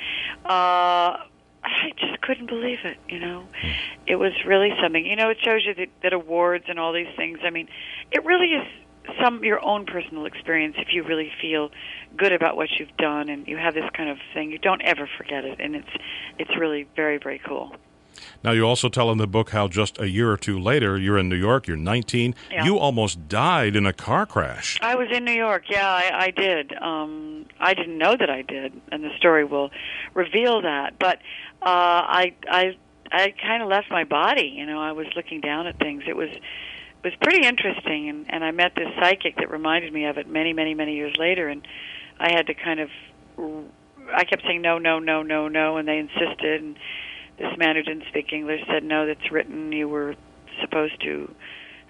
Uh, 0.45 1.17
I 1.63 1.91
just 1.97 2.21
couldn't 2.21 2.47
believe 2.47 2.79
it. 2.83 2.97
You 3.07 3.19
know, 3.19 3.45
hmm. 3.61 3.71
it 4.07 4.15
was 4.15 4.33
really 4.45 4.71
something. 4.81 5.05
You 5.05 5.15
know, 5.15 5.29
it 5.29 5.37
shows 5.41 5.65
you 5.65 5.73
that, 5.75 5.89
that 6.03 6.13
awards 6.13 6.65
and 6.67 6.79
all 6.79 6.93
these 6.93 7.13
things. 7.15 7.39
I 7.43 7.49
mean, 7.49 7.67
it 8.11 8.23
really 8.25 8.47
is 8.47 8.67
some 9.21 9.43
your 9.43 9.63
own 9.63 9.85
personal 9.85 10.25
experience. 10.25 10.75
If 10.77 10.93
you 10.93 11.03
really 11.03 11.31
feel 11.41 11.71
good 12.15 12.31
about 12.31 12.55
what 12.55 12.69
you've 12.77 12.95
done 12.97 13.29
and 13.29 13.47
you 13.47 13.57
have 13.57 13.73
this 13.73 13.89
kind 13.93 14.09
of 14.09 14.17
thing, 14.33 14.51
you 14.51 14.57
don't 14.57 14.81
ever 14.81 15.09
forget 15.17 15.45
it, 15.45 15.59
and 15.59 15.75
it's 15.75 15.91
it's 16.37 16.55
really 16.57 16.87
very 16.95 17.17
very 17.17 17.39
cool. 17.39 17.75
Now, 18.43 18.51
you 18.51 18.63
also 18.63 18.89
tell 18.89 19.11
in 19.11 19.17
the 19.17 19.27
book 19.27 19.51
how 19.51 19.67
just 19.67 19.99
a 19.99 20.09
year 20.09 20.31
or 20.31 20.37
two 20.37 20.59
later, 20.59 20.97
you're 20.97 21.17
in 21.17 21.29
New 21.29 21.35
York, 21.35 21.67
you're 21.67 21.77
19, 21.77 22.35
yeah. 22.51 22.65
you 22.65 22.77
almost 22.77 23.27
died 23.27 23.75
in 23.75 23.85
a 23.85 23.93
car 23.93 24.25
crash. 24.25 24.79
I 24.81 24.95
was 24.95 25.09
in 25.11 25.25
New 25.25 25.33
York, 25.33 25.63
yeah, 25.69 25.87
I, 25.87 26.25
I 26.25 26.31
did. 26.31 26.73
Um, 26.73 27.45
I 27.59 27.73
didn't 27.73 27.97
know 27.97 28.15
that 28.17 28.29
I 28.29 28.41
did, 28.41 28.73
and 28.91 29.03
the 29.03 29.15
story 29.17 29.43
will 29.43 29.71
reveal 30.13 30.61
that. 30.61 30.97
But 30.99 31.19
uh, 31.61 31.65
I, 31.65 32.35
I, 32.49 32.77
I 33.11 33.33
kind 33.41 33.63
of 33.63 33.69
left 33.69 33.89
my 33.89 34.03
body. 34.03 34.53
You 34.55 34.65
know, 34.65 34.79
I 34.79 34.91
was 34.91 35.07
looking 35.15 35.41
down 35.41 35.67
at 35.67 35.77
things. 35.77 36.03
It 36.07 36.15
was, 36.15 36.29
it 36.29 37.03
was 37.03 37.13
pretty 37.21 37.47
interesting, 37.47 38.09
and, 38.09 38.25
and 38.29 38.43
I 38.43 38.51
met 38.51 38.73
this 38.75 38.89
psychic 38.99 39.37
that 39.37 39.49
reminded 39.49 39.93
me 39.93 40.05
of 40.05 40.17
it 40.17 40.27
many, 40.27 40.53
many, 40.53 40.73
many 40.73 40.95
years 40.95 41.15
later, 41.17 41.47
and 41.47 41.67
I 42.19 42.31
had 42.31 42.47
to 42.47 42.53
kind 42.53 42.79
of, 42.79 42.89
I 44.13 44.25
kept 44.25 44.43
saying 44.43 44.61
no, 44.61 44.77
no, 44.79 44.99
no, 44.99 45.23
no, 45.23 45.47
no, 45.47 45.77
and 45.77 45.87
they 45.87 45.97
insisted, 45.97 46.61
and 46.61 46.77
this 47.39 47.57
man 47.57 47.75
who 47.75 47.83
didn't 47.83 48.03
speak 48.09 48.31
English 48.33 48.61
said, 48.67 48.83
"No, 48.83 49.05
that's 49.05 49.31
written. 49.31 49.71
You 49.71 49.87
were 49.87 50.15
supposed 50.61 51.01
to 51.01 51.33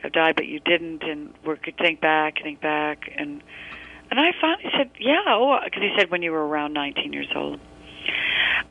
have 0.03 0.11
died, 0.11 0.35
but 0.35 0.45
you 0.45 0.59
didn't." 0.59 1.03
And 1.03 1.33
we 1.45 1.57
could 1.57 1.77
think 1.77 1.99
back, 1.99 2.35
think 2.41 2.61
back, 2.61 3.11
and 3.17 3.41
and 4.11 4.19
I 4.19 4.31
finally 4.39 4.71
said, 4.77 4.91
"Yeah," 4.99 5.23
oh, 5.27 5.59
because 5.63 5.81
he 5.81 5.93
said 5.97 6.11
when 6.11 6.21
you 6.21 6.31
were 6.31 6.47
around 6.47 6.73
19 6.73 7.13
years 7.13 7.29
old. 7.35 7.59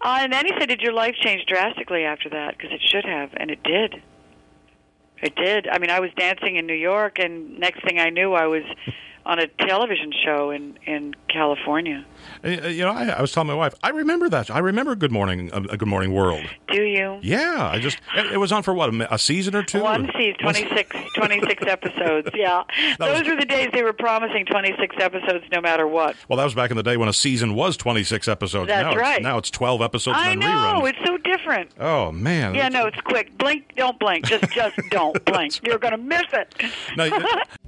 Uh, 0.01 0.19
and 0.21 0.33
then 0.33 0.47
he 0.47 0.53
said, 0.59 0.69
"Did 0.69 0.81
your 0.81 0.93
life 0.93 1.15
change 1.21 1.45
drastically 1.47 2.05
after 2.05 2.29
that?" 2.31 2.57
Because 2.57 2.73
it 2.73 2.81
should 2.83 3.05
have, 3.05 3.31
and 3.37 3.51
it 3.51 3.63
did. 3.63 4.03
It 5.21 5.35
did. 5.35 5.67
I 5.69 5.79
mean, 5.79 5.91
I 5.91 6.01
was 6.01 6.11
dancing 6.17 6.57
in 6.57 6.67
New 6.67 6.75
York, 6.75 7.19
and 7.19 7.59
next 7.59 7.83
thing 7.83 7.99
I 7.99 8.11
knew, 8.11 8.35
I 8.35 8.47
was 8.47 8.63
on 9.29 9.39
a 9.39 9.47
television 9.47 10.11
show 10.25 10.51
in 10.51 10.79
in 10.87 11.15
California. 11.29 12.05
Uh, 12.43 12.49
you 12.49 12.83
know, 12.83 12.91
I, 12.91 13.09
I, 13.09 13.21
was 13.21 13.31
telling 13.31 13.47
my 13.47 13.55
wife, 13.55 13.75
I 13.83 13.91
remember 13.91 14.29
that. 14.31 14.51
I 14.51 14.59
remember 14.59 14.97
Good 14.97 15.13
Morning, 15.13 15.53
uh, 15.53 15.61
Good 15.61 15.87
Morning 15.87 16.15
World. 16.15 16.47
Do 16.73 16.83
you? 16.83 17.19
Yeah, 17.23 17.69
I 17.71 17.79
just 17.79 17.99
it, 18.17 18.39
was 18.39 18.53
on 18.53 18.63
for 18.63 18.73
what 18.73 18.91
a 19.13 19.19
season 19.19 19.55
or 19.55 19.63
two. 19.63 19.83
One 19.83 20.11
season, 20.17 20.39
26, 20.41 20.97
26 21.15 21.65
episodes. 21.67 22.31
Yeah, 22.35 22.65
those 22.99 23.21
was, 23.21 23.29
were 23.29 23.37
the 23.37 23.45
days 23.45 23.69
they 23.73 23.83
were 23.83 23.93
promising 23.93 24.47
twenty 24.47 24.75
six 24.81 24.97
episodes 24.99 25.45
no 25.53 25.61
matter 25.61 25.87
what. 25.87 26.17
Well, 26.29 26.39
that 26.39 26.45
was 26.45 26.55
back 26.55 26.71
in 26.71 26.77
the 26.79 26.83
day 26.83 26.97
when 26.97 27.09
a 27.09 27.13
season 27.13 27.55
was 27.55 27.77
twenty 27.77 28.05
six 28.05 28.29
episodes. 28.29 28.69
That's 28.69 28.95
now 28.95 29.01
right. 29.01 29.19
It's, 29.19 29.23
now 29.23 29.37
it's 29.37 29.51
twelve 29.51 29.83
episodes. 29.83 30.17
I 30.19 30.31
and 30.31 30.41
know 30.41 30.47
reruns. 30.47 30.89
it's 30.91 30.99
so 31.05 31.19
different. 31.19 31.71
Oh 31.79 32.11
man. 32.13 32.55
Yeah, 32.55 32.69
no, 32.71 32.87
it's 32.87 33.01
quick. 33.03 33.37
Blink, 33.37 33.75
don't 33.77 33.99
blink. 33.99 34.25
Just, 34.25 34.51
just 34.51 34.77
don't 34.91 35.23
blink. 35.27 35.65
You're 35.67 35.79
going 35.79 35.93
to 35.93 35.99
miss 35.99 36.25
it. 36.33 36.55
Now, 36.97 37.11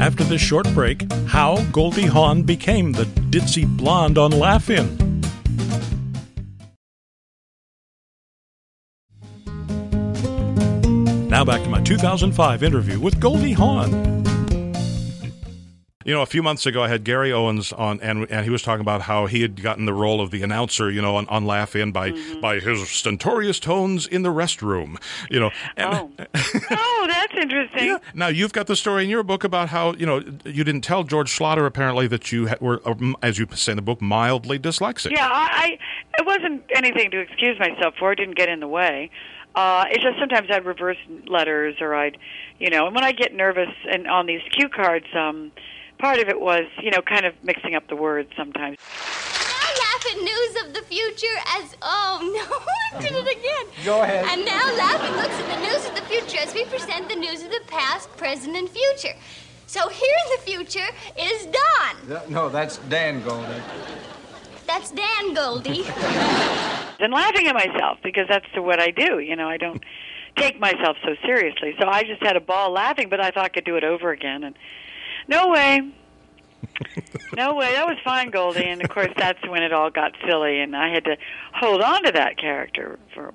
after 0.00 0.24
this 0.24 0.40
short 0.40 0.68
break, 0.74 1.10
how 1.26 1.62
Goldie 1.72 2.06
Hawn 2.06 2.42
became 2.42 2.92
the 2.92 3.04
ditzy 3.04 3.66
blonde 3.66 4.18
on 4.18 4.30
Laugh-In. 4.30 4.96
Now 11.28 11.44
back 11.44 11.62
to 11.62 11.68
my 11.68 11.80
2005 11.82 12.62
interview 12.62 12.98
with 12.98 13.20
Goldie 13.20 13.52
Hawn. 13.52 14.27
You 16.04 16.14
know, 16.14 16.22
a 16.22 16.26
few 16.26 16.44
months 16.44 16.64
ago, 16.64 16.84
I 16.84 16.88
had 16.88 17.02
Gary 17.02 17.32
Owens 17.32 17.72
on, 17.72 18.00
and 18.00 18.30
and 18.30 18.44
he 18.44 18.50
was 18.50 18.62
talking 18.62 18.80
about 18.80 19.02
how 19.02 19.26
he 19.26 19.42
had 19.42 19.60
gotten 19.60 19.84
the 19.84 19.92
role 19.92 20.20
of 20.20 20.30
the 20.30 20.44
announcer, 20.44 20.92
you 20.92 21.02
know, 21.02 21.16
on, 21.16 21.26
on 21.26 21.44
Laugh 21.44 21.74
In 21.74 21.90
by 21.90 22.12
mm-hmm. 22.12 22.40
by 22.40 22.60
his 22.60 22.88
stentorious 22.88 23.58
tones 23.58 24.06
in 24.06 24.22
the 24.22 24.28
restroom. 24.28 25.02
You 25.28 25.40
know. 25.40 25.50
And, 25.76 25.94
oh. 25.94 26.10
oh, 26.70 27.06
that's 27.08 27.34
interesting. 27.34 27.86
Yeah. 27.86 27.98
Now 28.14 28.28
you've 28.28 28.52
got 28.52 28.68
the 28.68 28.76
story 28.76 29.02
in 29.02 29.10
your 29.10 29.24
book 29.24 29.42
about 29.42 29.70
how 29.70 29.94
you 29.94 30.06
know 30.06 30.18
you 30.44 30.62
didn't 30.62 30.82
tell 30.82 31.02
George 31.02 31.36
Schlatter 31.36 31.66
apparently 31.66 32.06
that 32.06 32.30
you 32.30 32.48
were, 32.60 32.80
um, 32.88 33.16
as 33.20 33.40
you 33.40 33.48
say 33.54 33.72
in 33.72 33.76
the 33.76 33.82
book, 33.82 34.00
mildly 34.00 34.58
dyslexic. 34.58 35.10
Yeah, 35.10 35.28
I. 35.28 35.78
It 36.16 36.26
wasn't 36.26 36.62
anything 36.76 37.10
to 37.10 37.18
excuse 37.18 37.58
myself 37.58 37.94
for. 37.98 38.12
It 38.12 38.16
didn't 38.16 38.36
get 38.36 38.48
in 38.48 38.60
the 38.60 38.68
way. 38.68 39.10
Uh, 39.56 39.86
it's 39.90 40.04
just 40.04 40.16
sometimes 40.20 40.48
I'd 40.48 40.64
reverse 40.64 40.98
letters 41.26 41.76
or 41.80 41.96
I'd, 41.96 42.18
you 42.60 42.70
know, 42.70 42.86
and 42.86 42.94
when 42.94 43.02
I 43.02 43.10
get 43.10 43.34
nervous 43.34 43.70
and 43.90 44.06
on 44.06 44.26
these 44.26 44.42
cue 44.52 44.68
cards, 44.68 45.06
um, 45.16 45.50
part 45.98 46.18
of 46.20 46.28
it 46.28 46.40
was, 46.40 46.64
you 46.80 46.90
know, 46.90 47.02
kind 47.02 47.26
of 47.26 47.34
mixing 47.42 47.74
up 47.74 47.86
the 47.88 47.96
words 47.96 48.30
sometimes. 48.36 48.78
Now 48.78 49.68
Laugh-In 49.82 50.24
news 50.24 50.62
of 50.64 50.74
the 50.74 50.82
future 50.82 51.36
as 51.58 51.76
oh 51.82 52.18
no, 52.92 52.98
I 52.98 53.02
did 53.02 53.12
it 53.12 53.38
again. 53.38 53.84
Go 53.84 54.02
ahead. 54.02 54.26
And 54.28 54.44
now 54.44 54.64
Laugh-In 54.76 55.16
looks 55.16 55.34
at 55.34 55.54
the 55.54 55.66
news 55.66 55.86
of 55.86 55.94
the 55.94 56.02
future 56.02 56.38
as 56.40 56.54
we 56.54 56.64
present 56.64 57.08
the 57.08 57.16
news 57.16 57.42
of 57.42 57.50
the 57.50 57.60
past, 57.66 58.14
present, 58.16 58.56
and 58.56 58.68
future. 58.68 59.16
So 59.66 59.88
here 59.88 60.14
in 60.24 60.36
the 60.36 60.50
future 60.50 60.88
is 61.18 61.46
Don. 61.46 62.30
No, 62.30 62.48
that's 62.48 62.78
Dan 62.88 63.22
Goldie. 63.22 63.62
That's 64.66 64.90
Dan 64.90 65.34
Goldie. 65.34 65.84
and 67.00 67.12
laughing 67.12 67.46
at 67.46 67.54
myself 67.54 67.98
because 68.02 68.26
that's 68.28 68.46
what 68.56 68.80
I 68.80 68.90
do. 68.90 69.18
You 69.18 69.36
know, 69.36 69.48
I 69.48 69.56
don't 69.56 69.82
take 70.36 70.58
myself 70.60 70.96
so 71.04 71.14
seriously. 71.24 71.74
So 71.80 71.88
I 71.88 72.04
just 72.04 72.22
had 72.22 72.36
a 72.36 72.40
ball 72.40 72.70
laughing, 72.70 73.08
but 73.08 73.20
I 73.20 73.30
thought 73.30 73.44
I 73.44 73.48
could 73.48 73.64
do 73.64 73.76
it 73.76 73.84
over 73.84 74.10
again 74.10 74.44
and 74.44 74.56
no 75.28 75.48
way. 75.48 75.92
no 77.36 77.54
way. 77.54 77.74
That 77.74 77.86
was 77.86 77.96
fine, 78.04 78.30
Goldie. 78.30 78.64
And 78.64 78.82
of 78.82 78.90
course, 78.90 79.12
that's 79.16 79.46
when 79.48 79.62
it 79.62 79.72
all 79.72 79.90
got 79.90 80.12
silly, 80.26 80.60
and 80.60 80.76
I 80.76 80.92
had 80.92 81.04
to 81.04 81.16
hold 81.54 81.82
on 81.82 82.04
to 82.04 82.12
that 82.12 82.38
character 82.38 82.98
for 83.14 83.32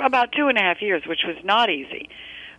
about 0.00 0.32
two 0.32 0.48
and 0.48 0.58
a 0.58 0.60
half 0.60 0.80
years, 0.80 1.02
which 1.06 1.20
was 1.26 1.36
not 1.44 1.70
easy. 1.70 2.08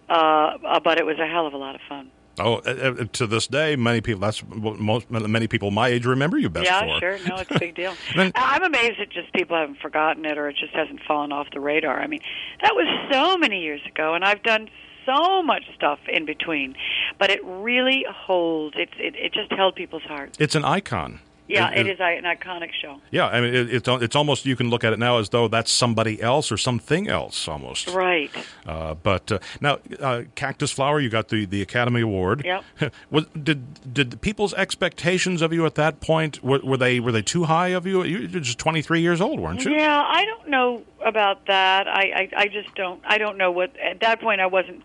Uh, 0.08 0.58
uh 0.64 0.80
but 0.80 1.00
it 1.00 1.06
was 1.06 1.18
a 1.18 1.28
hell 1.28 1.48
of 1.48 1.54
a 1.54 1.58
lot 1.58 1.76
of 1.76 1.82
fun. 1.90 2.12
Oh, 2.38 2.56
uh, 2.56 2.96
uh 3.00 3.06
to 3.14 3.28
this 3.28 3.48
day, 3.48 3.76
many 3.76 4.02
people. 4.02 4.20
That's 4.20 4.40
what 4.40 4.78
most 4.78 5.10
many 5.10 5.48
people 5.48 5.72
my 5.72 5.88
age 5.88 6.06
remember 6.06 6.38
you 6.38 6.50
best 6.50 6.66
yeah, 6.66 6.82
for. 6.82 6.88
Yeah, 6.88 7.00
sure. 7.00 7.18
No, 7.30 7.36
it's 7.38 7.52
a 7.52 7.60
big 7.60 7.76
deal. 7.76 7.94
then, 8.16 8.32
I'm 8.36 8.64
amazed 8.64 9.00
that 9.00 9.10
just 9.10 9.32
people 9.34 9.58
haven't 9.58 9.80
forgotten 9.80 10.26
it, 10.26 10.38
or 10.38 10.50
it 10.50 10.58
just 10.58 10.74
hasn't 10.74 11.02
fallen 11.08 11.32
off 11.32 11.48
the 11.54 11.60
radar. 11.60 12.00
I 12.00 12.08
mean, 12.08 12.22
that 12.62 12.76
was 12.76 12.88
so 13.12 13.38
many 13.38 13.62
years 13.62 13.82
ago, 13.88 14.14
and 14.14 14.26
I've 14.26 14.44
done 14.44 14.70
so 15.06 15.42
much 15.44 15.64
stuff 15.76 16.00
in 16.08 16.26
between, 16.26 16.76
but 17.20 17.30
it 17.30 17.44
really 17.44 18.06
holds. 18.10 18.76
It's 18.78 18.94
it, 18.98 19.16
it 19.16 19.34
just 19.34 19.52
held 19.52 19.76
people's 19.76 20.04
hearts. 20.04 20.38
It's 20.40 20.56
an 20.56 20.66
icon. 20.66 21.20
Yeah, 21.48 21.70
it, 21.72 21.86
it, 21.86 21.92
is 21.92 22.00
an 22.00 22.24
iconic 22.24 22.72
show. 22.74 23.00
Yeah, 23.12 23.28
I 23.28 23.40
mean, 23.40 23.54
it, 23.54 23.74
it's 23.74 23.88
it's 23.88 24.16
almost 24.16 24.46
you 24.46 24.56
can 24.56 24.70
look 24.70 24.84
at 24.84 24.94
it 24.94 25.00
now 25.00 25.20
as 25.20 25.30
though 25.30 25.48
that's 25.48 25.72
somebody 25.72 26.22
else 26.22 26.52
or 26.52 26.58
something 26.58 27.08
else 27.08 27.48
almost. 27.48 27.88
Right. 27.90 28.32
Uh, 28.66 28.96
but 28.96 29.32
uh, 29.32 29.40
now, 29.62 29.78
uh, 30.00 30.24
Cactus 30.34 30.72
Flower, 30.72 31.00
you 31.00 31.10
got 31.10 31.30
the, 31.30 31.46
the 31.46 31.62
Academy 31.62 32.02
Award. 32.02 32.44
Yeah. 32.44 32.62
did 33.44 33.94
did 33.94 34.22
people's 34.22 34.54
expectations 34.56 35.44
of 35.44 35.54
you 35.54 35.66
at 35.66 35.76
that 35.76 36.00
point 36.00 36.44
were, 36.44 36.60
were 36.64 36.78
they 36.78 37.00
were 37.00 37.12
they 37.12 37.22
too 37.22 37.44
high 37.44 37.70
of 37.70 37.86
you? 37.86 38.04
You 38.04 38.22
were 38.22 38.40
just 38.40 38.58
twenty 38.58 38.82
three 38.82 39.02
years 39.02 39.22
old, 39.22 39.40
weren't 39.40 39.64
you? 39.64 39.72
Yeah, 39.72 40.04
I 40.08 40.26
don't 40.26 40.50
know 40.50 40.84
about 41.06 41.46
that. 41.46 41.88
I, 41.88 42.30
I 42.36 42.42
I 42.44 42.48
just 42.48 42.74
don't. 42.74 43.02
I 43.06 43.20
don't 43.20 43.38
know 43.38 43.52
what 43.52 43.72
at 43.80 44.00
that 44.00 44.20
point 44.20 44.42
I 44.42 44.48
wasn't 44.48 44.82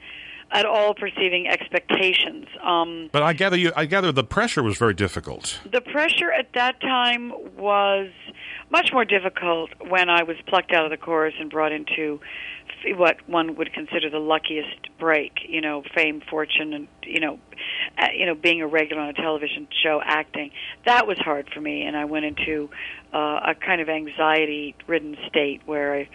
at 0.52 0.66
all 0.66 0.94
perceiving 0.94 1.46
expectations. 1.46 2.46
Um, 2.62 3.08
but 3.12 3.22
I 3.22 3.32
gather 3.32 3.56
you, 3.56 3.72
I 3.76 3.86
gather 3.86 4.12
the 4.12 4.24
pressure 4.24 4.62
was 4.62 4.76
very 4.76 4.94
difficult. 4.94 5.60
The 5.70 5.80
pressure 5.80 6.32
at 6.32 6.52
that 6.54 6.80
time 6.80 7.32
was 7.56 8.10
much 8.70 8.90
more 8.92 9.04
difficult 9.04 9.70
when 9.88 10.08
I 10.08 10.22
was 10.22 10.36
plucked 10.46 10.72
out 10.72 10.84
of 10.84 10.90
the 10.90 10.96
chorus 10.96 11.34
and 11.38 11.50
brought 11.50 11.72
into 11.72 12.20
what 12.96 13.16
one 13.28 13.56
would 13.56 13.72
consider 13.72 14.08
the 14.10 14.18
luckiest 14.18 14.88
break. 14.98 15.32
You 15.48 15.60
know, 15.60 15.82
fame, 15.94 16.22
fortune, 16.28 16.72
and 16.72 16.88
you 17.02 17.20
know, 17.20 17.38
uh, 17.98 18.08
you 18.14 18.26
know, 18.26 18.34
being 18.34 18.60
a 18.60 18.66
regular 18.66 19.02
on 19.02 19.08
a 19.08 19.12
television 19.12 19.68
show, 19.82 20.00
acting. 20.04 20.50
That 20.86 21.06
was 21.06 21.18
hard 21.18 21.48
for 21.52 21.60
me, 21.60 21.82
and 21.82 21.96
I 21.96 22.06
went 22.06 22.24
into 22.24 22.70
uh, 23.12 23.40
a 23.48 23.54
kind 23.54 23.80
of 23.80 23.88
anxiety-ridden 23.88 25.16
state 25.28 25.62
where 25.66 25.94
I. 25.94 26.08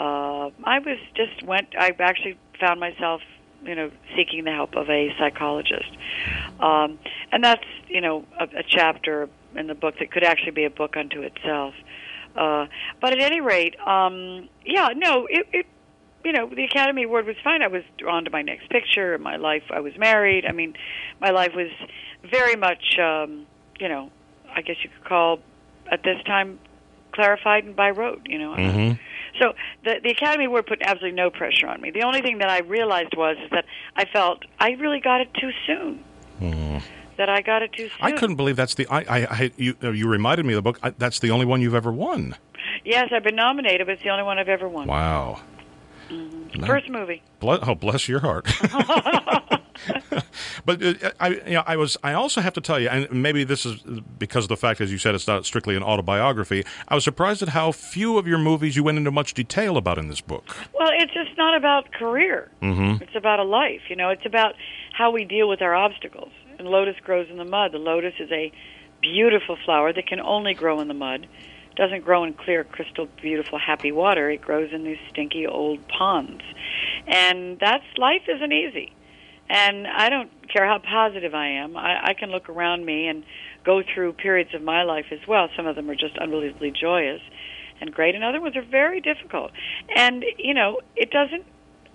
Uh, 0.00 0.50
I 0.62 0.78
was 0.78 0.98
just 1.16 1.42
went. 1.42 1.74
I 1.76 1.90
actually 1.98 2.38
found 2.60 2.78
myself 2.78 3.20
you 3.64 3.74
know 3.74 3.90
seeking 4.16 4.44
the 4.44 4.52
help 4.52 4.74
of 4.74 4.88
a 4.88 5.14
psychologist. 5.18 5.90
Um, 6.60 6.98
and 7.32 7.42
that's 7.42 7.64
you 7.88 8.00
know 8.00 8.24
a, 8.38 8.44
a 8.44 8.62
chapter 8.66 9.28
in 9.54 9.66
the 9.66 9.74
book 9.74 9.98
that 9.98 10.10
could 10.10 10.24
actually 10.24 10.52
be 10.52 10.64
a 10.64 10.70
book 10.70 10.96
unto 10.96 11.22
itself. 11.22 11.74
Uh, 12.36 12.66
but 13.00 13.12
at 13.12 13.20
any 13.20 13.40
rate 13.40 13.74
um, 13.80 14.48
yeah 14.64 14.88
no 14.94 15.26
it, 15.28 15.46
it 15.52 15.66
you 16.24 16.32
know 16.32 16.48
the 16.48 16.64
academy 16.64 17.04
award 17.04 17.26
was 17.26 17.36
fine. 17.42 17.62
I 17.62 17.68
was 17.68 17.82
on 18.06 18.24
to 18.24 18.30
my 18.30 18.42
next 18.42 18.68
picture 18.70 19.16
my 19.18 19.36
life 19.36 19.64
i 19.70 19.80
was 19.80 19.96
married. 19.98 20.44
I 20.44 20.52
mean 20.52 20.74
my 21.20 21.30
life 21.30 21.52
was 21.54 21.70
very 22.30 22.56
much 22.56 22.98
um, 22.98 23.46
you 23.80 23.88
know 23.88 24.10
i 24.54 24.62
guess 24.62 24.76
you 24.82 24.90
could 24.90 25.08
call 25.08 25.40
at 25.90 26.02
this 26.02 26.22
time 26.24 26.58
clarified 27.12 27.64
and 27.64 27.74
by 27.74 27.90
rote 27.90 28.22
you 28.26 28.38
know. 28.38 28.54
Mm-hmm. 28.54 29.02
So 29.38 29.54
the 29.84 30.00
the 30.02 30.10
Academy 30.10 30.46
Award 30.46 30.66
put 30.66 30.82
absolutely 30.82 31.16
no 31.16 31.30
pressure 31.30 31.66
on 31.66 31.80
me. 31.80 31.90
The 31.90 32.02
only 32.02 32.22
thing 32.22 32.38
that 32.38 32.48
I 32.48 32.60
realized 32.60 33.16
was 33.16 33.36
is 33.42 33.50
that 33.50 33.64
I 33.96 34.04
felt 34.04 34.44
I 34.58 34.70
really 34.72 35.00
got 35.00 35.20
it 35.20 35.32
too 35.34 35.50
soon. 35.66 36.04
Mm. 36.40 36.82
That 37.16 37.28
I 37.28 37.40
got 37.40 37.62
it 37.62 37.72
too 37.72 37.88
soon. 37.88 37.98
I 38.00 38.12
couldn't 38.12 38.36
believe 38.36 38.56
that's 38.56 38.74
the 38.74 38.86
I, 38.88 39.00
I, 39.00 39.26
I 39.26 39.50
you 39.56 39.74
uh, 39.82 39.90
you 39.90 40.08
reminded 40.08 40.46
me 40.46 40.54
of 40.54 40.58
the 40.58 40.62
book. 40.62 40.78
I, 40.82 40.90
that's 40.90 41.18
the 41.18 41.30
only 41.30 41.46
one 41.46 41.60
you've 41.60 41.74
ever 41.74 41.92
won. 41.92 42.36
Yes, 42.84 43.10
I've 43.12 43.24
been 43.24 43.36
nominated, 43.36 43.86
but 43.86 43.94
it's 43.94 44.02
the 44.02 44.10
only 44.10 44.24
one 44.24 44.38
I've 44.38 44.48
ever 44.48 44.68
won. 44.68 44.86
Wow. 44.86 45.40
Mm-hmm. 46.10 46.64
First 46.64 46.88
movie. 46.88 47.22
Bless, 47.40 47.60
oh, 47.62 47.74
bless 47.74 48.08
your 48.08 48.20
heart. 48.20 48.48
but 50.64 50.82
uh, 50.82 50.94
I, 51.20 51.28
you 51.28 51.52
know, 51.54 51.62
I 51.66 51.76
was. 51.76 51.96
I 52.02 52.12
also 52.12 52.40
have 52.40 52.52
to 52.54 52.60
tell 52.60 52.78
you, 52.78 52.88
and 52.88 53.10
maybe 53.10 53.44
this 53.44 53.64
is 53.64 53.80
because 54.18 54.44
of 54.44 54.48
the 54.48 54.56
fact, 54.56 54.80
as 54.80 54.90
you 54.90 54.98
said, 54.98 55.14
it's 55.14 55.26
not 55.26 55.44
strictly 55.46 55.76
an 55.76 55.82
autobiography. 55.82 56.64
I 56.88 56.94
was 56.94 57.04
surprised 57.04 57.42
at 57.42 57.50
how 57.50 57.72
few 57.72 58.18
of 58.18 58.26
your 58.26 58.38
movies 58.38 58.76
you 58.76 58.84
went 58.84 58.98
into 58.98 59.10
much 59.10 59.34
detail 59.34 59.76
about 59.76 59.98
in 59.98 60.08
this 60.08 60.20
book. 60.20 60.56
Well, 60.74 60.90
it's 60.92 61.12
just 61.12 61.36
not 61.36 61.56
about 61.56 61.92
career. 61.92 62.50
Mm-hmm. 62.62 63.02
It's 63.02 63.16
about 63.16 63.40
a 63.40 63.44
life. 63.44 63.82
You 63.88 63.96
know, 63.96 64.10
it's 64.10 64.26
about 64.26 64.54
how 64.92 65.10
we 65.10 65.24
deal 65.24 65.48
with 65.48 65.62
our 65.62 65.74
obstacles. 65.74 66.32
And 66.58 66.68
lotus 66.68 66.96
grows 67.04 67.28
in 67.30 67.36
the 67.36 67.44
mud. 67.44 67.72
The 67.72 67.78
lotus 67.78 68.14
is 68.18 68.30
a 68.32 68.52
beautiful 69.00 69.56
flower 69.64 69.92
that 69.92 70.06
can 70.06 70.20
only 70.20 70.54
grow 70.54 70.80
in 70.80 70.88
the 70.88 70.94
mud. 70.94 71.26
Doesn't 71.76 72.04
grow 72.04 72.24
in 72.24 72.34
clear, 72.34 72.64
crystal, 72.64 73.06
beautiful, 73.22 73.58
happy 73.58 73.92
water. 73.92 74.28
It 74.30 74.40
grows 74.40 74.72
in 74.72 74.82
these 74.82 74.98
stinky 75.10 75.46
old 75.46 75.86
ponds, 75.86 76.42
and 77.06 77.56
that's 77.60 77.84
life 77.96 78.22
isn't 78.26 78.52
easy. 78.52 78.92
And 79.48 79.86
I 79.86 80.08
don't 80.08 80.30
care 80.52 80.66
how 80.66 80.78
positive 80.78 81.34
I 81.34 81.48
am. 81.48 81.76
I, 81.76 82.08
I 82.08 82.14
can 82.14 82.30
look 82.30 82.48
around 82.48 82.84
me 82.84 83.06
and 83.06 83.24
go 83.64 83.82
through 83.82 84.12
periods 84.14 84.54
of 84.54 84.62
my 84.62 84.82
life 84.82 85.06
as 85.10 85.20
well. 85.26 85.48
Some 85.56 85.66
of 85.66 85.76
them 85.76 85.90
are 85.90 85.94
just 85.94 86.16
unbelievably 86.18 86.72
joyous 86.80 87.20
and 87.80 87.92
great, 87.92 88.14
and 88.14 88.24
other 88.24 88.40
ones 88.40 88.56
are 88.56 88.64
very 88.64 89.00
difficult. 89.00 89.52
And, 89.94 90.24
you 90.36 90.54
know, 90.54 90.80
it 90.96 91.10
doesn't 91.10 91.44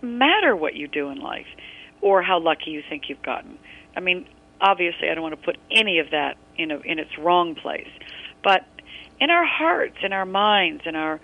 matter 0.02 0.56
what 0.56 0.76
you 0.76 0.88
do 0.88 1.10
in 1.10 1.20
life 1.20 1.48
or 2.02 2.22
how 2.22 2.40
lucky 2.40 2.72
you 2.72 2.82
think 2.90 3.04
you've 3.10 3.22
gotten. 3.24 3.58
I 3.96 4.00
mean, 4.00 4.28
obviously, 4.60 5.10
I 5.10 5.14
don't 5.14 5.24
want 5.24 5.40
to 5.40 5.46
put 5.46 5.58
any 5.72 6.00
of 6.00 6.12
that 6.12 6.38
in, 6.58 6.72
a, 6.72 6.80
in 6.80 7.00
its 7.00 7.18
wrong 7.18 7.56
place. 7.56 7.88
But 8.44 8.66
in 9.20 9.30
our 9.30 9.46
hearts, 9.46 9.98
in 10.04 10.14
our 10.14 10.26
minds, 10.26 10.84
in 10.86 10.96
our 10.96 11.20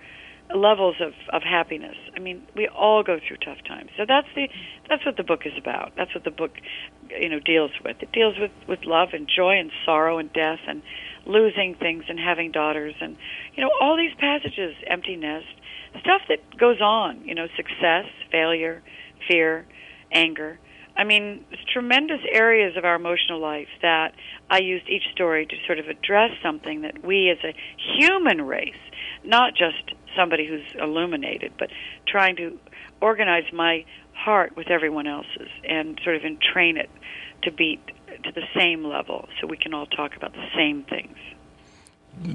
levels 0.54 0.96
of, 1.00 1.12
of 1.32 1.42
happiness. 1.42 1.96
I 2.16 2.20
mean, 2.20 2.42
we 2.56 2.68
all 2.68 3.02
go 3.02 3.18
through 3.26 3.38
tough 3.38 3.62
times. 3.66 3.90
So 3.96 4.04
that's 4.06 4.26
the 4.34 4.48
that's 4.88 5.04
what 5.06 5.16
the 5.16 5.22
book 5.22 5.40
is 5.44 5.52
about. 5.58 5.92
That's 5.96 6.14
what 6.14 6.24
the 6.24 6.30
book 6.30 6.52
you 7.08 7.28
know 7.28 7.40
deals 7.40 7.70
with. 7.84 7.96
It 8.00 8.12
deals 8.12 8.36
with 8.38 8.50
with 8.68 8.80
love 8.84 9.10
and 9.12 9.28
joy 9.28 9.58
and 9.58 9.70
sorrow 9.84 10.18
and 10.18 10.32
death 10.32 10.60
and 10.66 10.82
losing 11.26 11.76
things 11.78 12.04
and 12.08 12.18
having 12.18 12.50
daughters 12.50 12.94
and 13.00 13.16
you 13.54 13.62
know 13.62 13.70
all 13.80 13.96
these 13.96 14.14
passages, 14.18 14.74
empty 14.86 15.16
nest, 15.16 15.46
stuff 16.00 16.22
that 16.28 16.58
goes 16.58 16.80
on, 16.80 17.22
you 17.24 17.34
know, 17.34 17.46
success, 17.56 18.06
failure, 18.30 18.82
fear, 19.28 19.66
anger. 20.12 20.58
I 20.96 21.04
mean, 21.04 21.44
it's 21.50 21.62
tremendous 21.72 22.20
areas 22.30 22.76
of 22.76 22.84
our 22.84 22.94
emotional 22.94 23.40
life 23.40 23.68
that 23.80 24.12
I 24.50 24.58
used 24.58 24.88
each 24.88 25.04
story 25.12 25.46
to 25.46 25.54
sort 25.66 25.78
of 25.78 25.86
address 25.86 26.30
something 26.42 26.82
that 26.82 27.04
we 27.04 27.30
as 27.30 27.38
a 27.44 27.54
human 27.98 28.42
race, 28.42 28.74
not 29.24 29.54
just 29.54 29.94
somebody 30.16 30.46
who's 30.46 30.64
illuminated, 30.80 31.52
but 31.58 31.70
trying 32.06 32.36
to 32.36 32.58
organize 33.00 33.52
my 33.52 33.84
heart 34.14 34.56
with 34.56 34.70
everyone 34.70 35.06
else's 35.06 35.48
and 35.68 35.98
sort 36.04 36.16
of 36.16 36.22
entrain 36.22 36.76
it 36.76 36.90
to 37.42 37.50
beat 37.50 37.80
to 38.24 38.32
the 38.32 38.42
same 38.54 38.84
level 38.84 39.28
so 39.40 39.46
we 39.46 39.56
can 39.56 39.72
all 39.72 39.86
talk 39.86 40.16
about 40.16 40.32
the 40.32 40.46
same 40.54 40.82
things. 40.84 41.16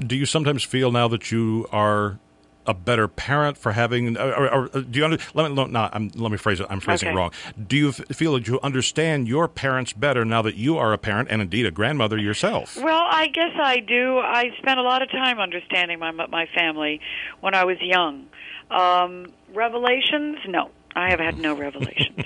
Do 0.06 0.16
you 0.16 0.26
sometimes 0.26 0.64
feel 0.64 0.90
now 0.90 1.06
that 1.08 1.30
you 1.30 1.66
are 1.70 2.18
a 2.66 2.74
better 2.74 3.08
parent 3.08 3.56
for 3.58 3.72
having? 3.72 4.16
Or, 4.16 4.48
or, 4.48 4.68
or 4.68 4.80
do 4.82 4.98
you 4.98 5.04
under, 5.04 5.18
let 5.34 5.50
me 5.50 5.64
not? 5.66 5.94
I'm, 5.94 6.10
let 6.14 6.30
me 6.30 6.38
phrase 6.38 6.60
it. 6.60 6.66
I'm 6.70 6.80
phrasing 6.80 7.08
Okay. 7.08 7.14
it 7.14 7.18
wrong. 7.18 7.32
Do 7.66 7.76
you 7.76 7.88
f- 7.90 8.00
feel 8.16 8.34
that 8.34 8.46
you 8.46 8.60
understand 8.62 9.28
your 9.28 9.48
parents 9.48 9.92
better 9.92 10.24
now 10.24 10.42
that 10.42 10.56
you 10.56 10.78
are 10.78 10.92
a 10.92 10.98
parent 10.98 11.28
and 11.30 11.40
indeed 11.42 11.66
a 11.66 11.70
grandmother 11.70 12.18
yourself? 12.18 12.76
Well, 12.76 13.06
I 13.10 13.28
guess 13.28 13.52
I 13.60 13.80
do. 13.80 14.18
I 14.18 14.50
spent 14.58 14.78
a 14.78 14.82
lot 14.82 15.02
of 15.02 15.10
time 15.10 15.38
understanding 15.38 15.98
my 15.98 16.10
my 16.12 16.46
family 16.54 17.00
when 17.40 17.54
I 17.54 17.64
was 17.64 17.76
young. 17.80 18.26
Um, 18.70 19.26
revelations? 19.54 20.38
No, 20.48 20.70
I 20.94 21.10
have 21.10 21.20
had 21.20 21.38
no 21.38 21.54
revelations. 21.54 22.18
uh, 22.18 22.24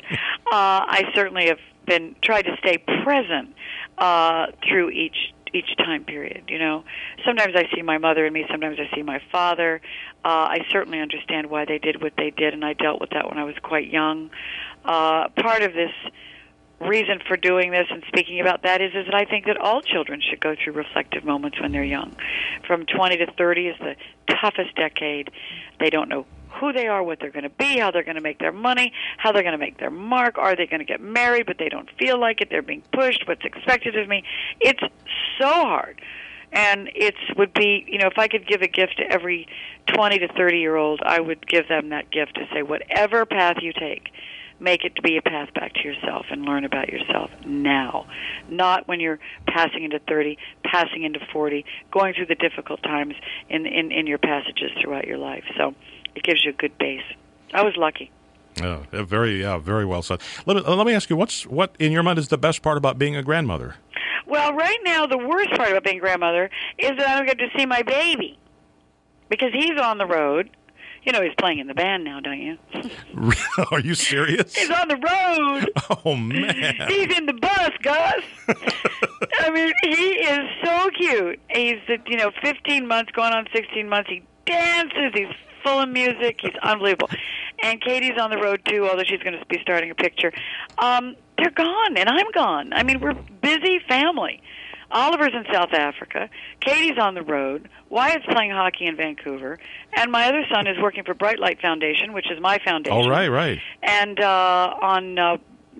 I 0.52 1.04
certainly 1.14 1.46
have 1.48 1.58
been 1.86 2.14
tried 2.22 2.42
to 2.42 2.56
stay 2.58 2.78
present 2.78 3.54
uh, 3.98 4.46
through 4.68 4.90
each 4.90 5.34
each 5.52 5.76
time 5.76 6.04
period. 6.04 6.44
You 6.48 6.58
know, 6.58 6.84
sometimes 7.24 7.54
I 7.56 7.68
see 7.74 7.82
my 7.82 7.98
mother 7.98 8.24
and 8.24 8.34
me. 8.34 8.44
Sometimes 8.50 8.78
I 8.78 8.94
see 8.94 9.02
my 9.02 9.20
father. 9.32 9.80
Uh, 10.24 10.28
I 10.28 10.58
certainly 10.70 11.00
understand 11.00 11.50
why 11.50 11.64
they 11.64 11.78
did 11.78 12.02
what 12.02 12.14
they 12.16 12.30
did, 12.30 12.54
and 12.54 12.64
I 12.64 12.74
dealt 12.74 13.00
with 13.00 13.10
that 13.10 13.28
when 13.28 13.38
I 13.38 13.44
was 13.44 13.54
quite 13.62 13.90
young. 13.90 14.30
Uh, 14.84 15.28
part 15.36 15.62
of 15.62 15.72
this 15.72 15.92
reason 16.80 17.20
for 17.28 17.36
doing 17.36 17.70
this 17.70 17.86
and 17.90 18.02
speaking 18.08 18.40
about 18.40 18.62
that 18.62 18.80
is 18.80 18.92
is 18.94 19.04
that 19.04 19.14
I 19.14 19.26
think 19.26 19.44
that 19.46 19.58
all 19.58 19.82
children 19.82 20.22
should 20.22 20.40
go 20.40 20.54
through 20.56 20.72
reflective 20.72 21.24
moments 21.24 21.60
when 21.60 21.72
they're 21.72 21.84
young. 21.84 22.16
From 22.66 22.86
20 22.86 23.18
to 23.18 23.26
30 23.32 23.66
is 23.66 23.76
the 23.78 23.96
toughest 24.40 24.74
decade. 24.76 25.30
They 25.78 25.90
don't 25.90 26.08
know 26.08 26.24
who 26.58 26.72
they 26.72 26.86
are, 26.86 27.02
what 27.02 27.20
they're 27.20 27.30
going 27.30 27.44
to 27.44 27.50
be, 27.50 27.78
how 27.78 27.90
they're 27.90 28.04
going 28.04 28.16
to 28.16 28.22
make 28.22 28.38
their 28.38 28.52
money, 28.52 28.92
how 29.18 29.32
they're 29.32 29.42
going 29.42 29.52
to 29.52 29.58
make 29.58 29.78
their 29.78 29.90
mark, 29.90 30.38
are 30.38 30.56
they 30.56 30.66
going 30.66 30.80
to 30.80 30.84
get 30.84 31.00
married 31.00 31.46
but 31.46 31.58
they 31.58 31.68
don't 31.68 31.88
feel 31.98 32.18
like 32.18 32.40
it, 32.40 32.48
they're 32.50 32.62
being 32.62 32.82
pushed, 32.92 33.26
what's 33.26 33.44
expected 33.44 33.96
of 33.98 34.08
me. 34.08 34.24
It's 34.60 34.80
so 35.38 35.48
hard. 35.48 36.00
And 36.52 36.90
it 36.94 37.14
would 37.36 37.54
be, 37.54 37.84
you 37.86 37.98
know, 37.98 38.08
if 38.08 38.18
I 38.18 38.26
could 38.26 38.46
give 38.46 38.60
a 38.60 38.66
gift 38.66 38.96
to 38.98 39.04
every 39.04 39.46
20 39.94 40.18
to 40.18 40.28
30 40.28 40.58
year 40.58 40.76
old, 40.76 41.00
I 41.04 41.20
would 41.20 41.46
give 41.46 41.68
them 41.68 41.90
that 41.90 42.10
gift 42.10 42.34
to 42.34 42.46
say 42.52 42.62
whatever 42.62 43.24
path 43.24 43.56
you 43.60 43.72
take, 43.72 44.10
make 44.60 44.84
it 44.84 44.94
to 44.96 45.02
be 45.02 45.16
a 45.16 45.22
path 45.22 45.52
back 45.54 45.72
to 45.74 45.82
yourself 45.82 46.26
and 46.30 46.44
learn 46.44 46.64
about 46.64 46.88
yourself 46.88 47.30
now 47.46 48.06
not 48.48 48.86
when 48.86 49.00
you're 49.00 49.18
passing 49.46 49.84
into 49.84 49.98
30 50.00 50.36
passing 50.64 51.02
into 51.02 51.18
40 51.32 51.64
going 51.90 52.14
through 52.14 52.26
the 52.26 52.34
difficult 52.34 52.82
times 52.82 53.14
in 53.48 53.66
in 53.66 53.90
in 53.90 54.06
your 54.06 54.18
passages 54.18 54.70
throughout 54.80 55.06
your 55.06 55.18
life 55.18 55.44
so 55.56 55.74
it 56.14 56.22
gives 56.22 56.44
you 56.44 56.50
a 56.50 56.54
good 56.54 56.76
base 56.78 57.02
i 57.54 57.62
was 57.62 57.76
lucky 57.76 58.10
yeah, 58.56 58.82
very, 58.92 59.40
yeah, 59.40 59.58
very 59.58 59.86
well 59.86 60.02
said. 60.02 60.20
Let 60.44 60.56
me, 60.56 60.62
let 60.62 60.84
me 60.84 60.92
ask 60.92 61.08
you, 61.08 61.16
what's 61.16 61.46
what 61.46 61.74
in 61.78 61.92
your 61.92 62.02
mind 62.02 62.18
is 62.18 62.28
the 62.28 62.36
best 62.36 62.62
part 62.62 62.76
about 62.76 62.98
being 62.98 63.16
a 63.16 63.22
grandmother? 63.22 63.76
well 64.26 64.52
right 64.54 64.78
now 64.84 65.06
the 65.06 65.18
worst 65.18 65.50
part 65.52 65.70
about 65.70 65.84
being 65.84 65.98
grandmother 65.98 66.50
is 66.78 66.90
that 66.98 67.08
i 67.08 67.16
don't 67.16 67.26
get 67.26 67.38
to 67.38 67.48
see 67.58 67.66
my 67.66 67.82
baby 67.82 68.38
because 69.28 69.52
he's 69.52 69.78
on 69.80 69.98
the 69.98 70.06
road 70.06 70.48
you 71.02 71.10
know 71.12 71.20
he's 71.20 71.34
playing 71.38 71.58
in 71.58 71.66
the 71.66 71.74
band 71.74 72.04
now 72.04 72.20
don't 72.20 72.38
you 72.38 72.56
Are 73.72 73.80
you 73.80 73.94
serious? 73.94 74.54
he's 74.54 74.70
on 74.70 74.88
the 74.88 74.96
road 74.96 75.70
Oh 76.04 76.14
man! 76.16 76.76
He's 76.88 77.16
in 77.16 77.26
the 77.26 77.32
bus, 77.34 77.70
Gus. 77.82 78.22
I 79.40 79.50
mean, 79.50 79.72
he 79.82 80.12
is 80.12 80.48
so 80.64 80.90
cute. 80.90 81.40
He's, 81.50 81.78
you 82.06 82.16
know, 82.16 82.30
15 82.42 82.86
months, 82.86 83.10
going 83.12 83.32
on 83.32 83.46
16 83.52 83.88
months. 83.88 84.08
He 84.08 84.22
dances. 84.46 85.12
He's 85.14 85.26
full 85.62 85.80
of 85.80 85.88
music. 85.88 86.38
He's 86.40 86.54
unbelievable. 86.62 87.10
And 87.62 87.80
Katie's 87.80 88.18
on 88.20 88.30
the 88.30 88.38
road 88.38 88.62
too, 88.64 88.88
although 88.88 89.04
she's 89.04 89.20
going 89.22 89.38
to 89.38 89.44
be 89.46 89.58
starting 89.60 89.90
a 89.90 89.94
picture. 89.94 90.32
Um, 90.78 91.16
they're 91.38 91.50
gone, 91.50 91.96
and 91.96 92.08
I'm 92.08 92.30
gone. 92.32 92.72
I 92.72 92.82
mean, 92.82 93.00
we're 93.00 93.14
busy 93.14 93.80
family. 93.88 94.42
Oliver's 94.92 95.32
in 95.34 95.44
South 95.52 95.72
Africa. 95.72 96.28
Katie's 96.60 96.98
on 96.98 97.14
the 97.14 97.22
road. 97.22 97.68
Wyatt's 97.90 98.24
playing 98.26 98.50
hockey 98.50 98.86
in 98.86 98.96
Vancouver, 98.96 99.58
and 99.96 100.10
my 100.10 100.26
other 100.26 100.44
son 100.52 100.66
is 100.66 100.76
working 100.80 101.04
for 101.04 101.14
Bright 101.14 101.38
Light 101.38 101.60
Foundation, 101.60 102.12
which 102.12 102.30
is 102.30 102.40
my 102.40 102.58
foundation 102.64 102.96
All 102.96 103.08
right, 103.08 103.28
right. 103.28 103.58
and 103.82 104.18
uh, 104.20 104.74
on 104.82 105.18
uh, 105.18 105.36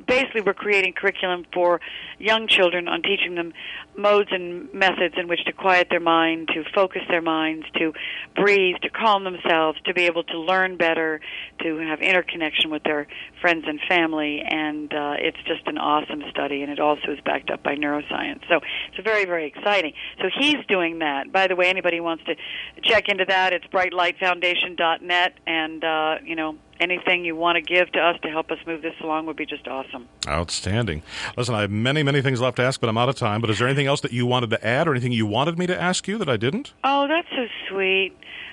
basically 0.07 0.43
we're 0.43 0.55
creating 0.55 0.93
curriculum 0.93 1.45
for 1.53 1.81
young 2.21 2.47
children 2.47 2.87
on 2.89 3.03
teaching 3.03 3.35
them 3.35 3.53
modes 3.97 4.31
and 4.31 4.73
methods 4.73 5.15
in 5.17 5.29
which 5.29 5.45
to 5.47 5.53
quiet 5.53 5.89
their 5.91 6.01
mind, 6.01 6.49
to 6.49 6.63
focus 6.75 7.03
their 7.09 7.23
minds, 7.23 7.67
to 7.77 7.93
breathe, 8.37 8.77
to 8.83 8.91
calm 8.91 9.25
themselves, 9.25 9.79
to 9.85 9.95
be 9.95 10.03
able 10.03 10.23
to 10.25 10.39
learn 10.39 10.77
better, 10.77 11.21
to 11.63 11.79
have 11.79 12.01
interconnection 12.01 12.71
with 12.71 12.83
their 12.85 13.07
friends 13.41 13.65
and 13.67 13.81
family, 13.89 14.43
and 14.47 14.93
uh, 14.93 15.15
it's 15.19 15.39
just 15.47 15.67
an 15.67 15.79
awesome 15.79 16.23
study, 16.31 16.63
and 16.63 16.71
it 16.71 16.79
also 16.79 17.13
is 17.13 17.21
backed 17.25 17.51
up 17.51 17.63
by 17.63 17.75
neuroscience. 17.75 18.41
So 18.49 18.61
it's 18.93 19.03
very, 19.03 19.25
very 19.25 19.47
exciting. 19.47 19.95
So 20.21 20.29
he's 20.39 20.65
doing 20.69 21.01
that. 21.01 21.33
By 21.33 21.47
the 21.47 21.57
way, 21.57 21.69
anybody 21.69 22.01
wants 22.01 22.25
to 22.25 22.37
check 22.83 23.09
into 23.09 23.25
that, 23.27 23.53
it's 23.53 23.67
brightlightfoundation.net, 23.67 25.35
and 25.47 25.85
uh, 25.85 26.17
you 26.25 26.37
know 26.37 26.57
anything 26.81 27.25
you 27.25 27.37
want 27.37 27.57
to 27.57 27.63
give 27.63 27.93
to 27.93 28.01
us 28.01 28.17
to 28.23 28.29
help 28.29 28.51
us 28.51 28.59
move 28.67 28.83
this 28.83 28.95
along 29.03 29.27
would 29.27 29.37
be 29.37 29.47
just 29.47 29.69
awesome. 29.69 30.09
Outstanding. 30.27 31.03
Listen, 31.37 31.55
I 31.55 31.61
have 31.61 31.71
many, 31.71 32.03
many 32.03 32.10
things 32.21 32.41
left 32.41 32.57
to 32.57 32.63
ask, 32.63 32.81
but 32.81 32.89
I'm 32.89 32.99
out 32.99 33.09
of 33.09 33.15
time. 33.15 33.41
But 33.41 33.51
is 33.51 33.61
there 33.61 33.69
anything 33.69 33.87
else 33.87 34.01
that 34.01 34.13
you 34.13 34.27
wanted 34.27 34.51
to 34.51 34.67
add 34.67 34.89
or 34.89 34.91
anything 34.91 35.13
you 35.13 35.27
wanted 35.27 35.57
me 35.57 35.69
to 35.69 35.81
ask 35.81 36.09
you 36.09 36.19
that 36.19 36.29
I 36.29 36.37
didn't? 36.37 36.73
Oh, 36.83 37.07
that's 37.07 37.29
so 37.31 37.47
sweet. 37.69 38.13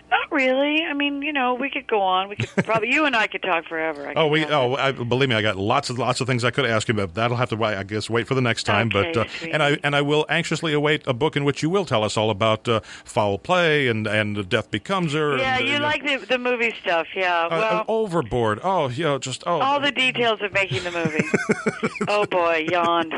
Not 0.10 0.32
really. 0.32 0.84
I 0.84 0.94
mean, 0.94 1.22
you 1.22 1.34
know, 1.34 1.56
we 1.56 1.70
could 1.70 1.88
go 1.88 2.02
on. 2.02 2.30
We 2.30 2.38
could 2.38 2.50
probably 2.66 2.92
you 2.92 3.06
and 3.06 3.16
I 3.16 3.28
could 3.28 3.42
talk 3.42 3.66
forever. 3.66 4.08
I 4.08 4.14
Oh, 4.16 4.28
we. 4.28 4.46
Oh, 4.46 4.76
I, 4.76 4.92
believe 4.92 5.30
me, 5.30 5.36
I 5.36 5.42
got 5.42 5.58
lots 5.58 5.90
of 5.90 5.98
lots 6.00 6.22
of 6.22 6.28
things 6.28 6.44
I 6.44 6.52
could 6.52 6.66
ask 6.66 6.88
you, 6.88 6.94
but 6.94 7.14
that'll 7.14 7.38
have 7.38 7.50
to, 7.50 7.64
I 7.64 7.84
guess, 7.84 8.10
wait 8.10 8.28
for 8.28 8.36
the 8.36 8.42
next 8.42 8.64
time. 8.64 8.90
Okay, 8.94 9.12
but 9.14 9.28
uh, 9.28 9.48
and 9.52 9.62
I 9.62 9.78
and 9.84 9.96
I 9.96 10.02
will 10.02 10.26
anxiously 10.30 10.74
await 10.74 11.06
a 11.08 11.14
book 11.14 11.36
in 11.36 11.44
which 11.44 11.62
you 11.62 11.70
will 11.70 11.86
tell 11.86 12.04
us 12.04 12.16
all 12.16 12.30
about 12.30 12.68
uh, 12.68 12.80
foul 13.04 13.38
play 13.38 13.88
and 13.88 14.08
and 14.08 14.48
death 14.48 14.72
becomes 14.72 15.14
her. 15.14 15.38
Yeah, 15.38 15.58
and, 15.58 15.68
you 15.68 15.76
uh, 15.76 15.82
like 15.82 16.04
the 16.04 16.26
the 16.26 16.38
movie 16.38 16.74
stuff. 16.82 17.08
Yeah. 17.16 17.48
uh, 17.48 17.50
Well, 17.50 17.86
overboard. 17.88 18.60
Oh, 18.64 18.88
you 18.88 19.04
know, 19.04 19.20
just 19.20 19.44
oh. 19.46 19.60
all 19.60 19.80
the 19.80 19.92
details 19.92 20.42
of 20.42 20.54
making 20.54 20.84
the 20.84 20.92
movie. 20.92 21.26
oh 22.08 22.26
boy, 22.26 22.68
yawn. 22.70 23.12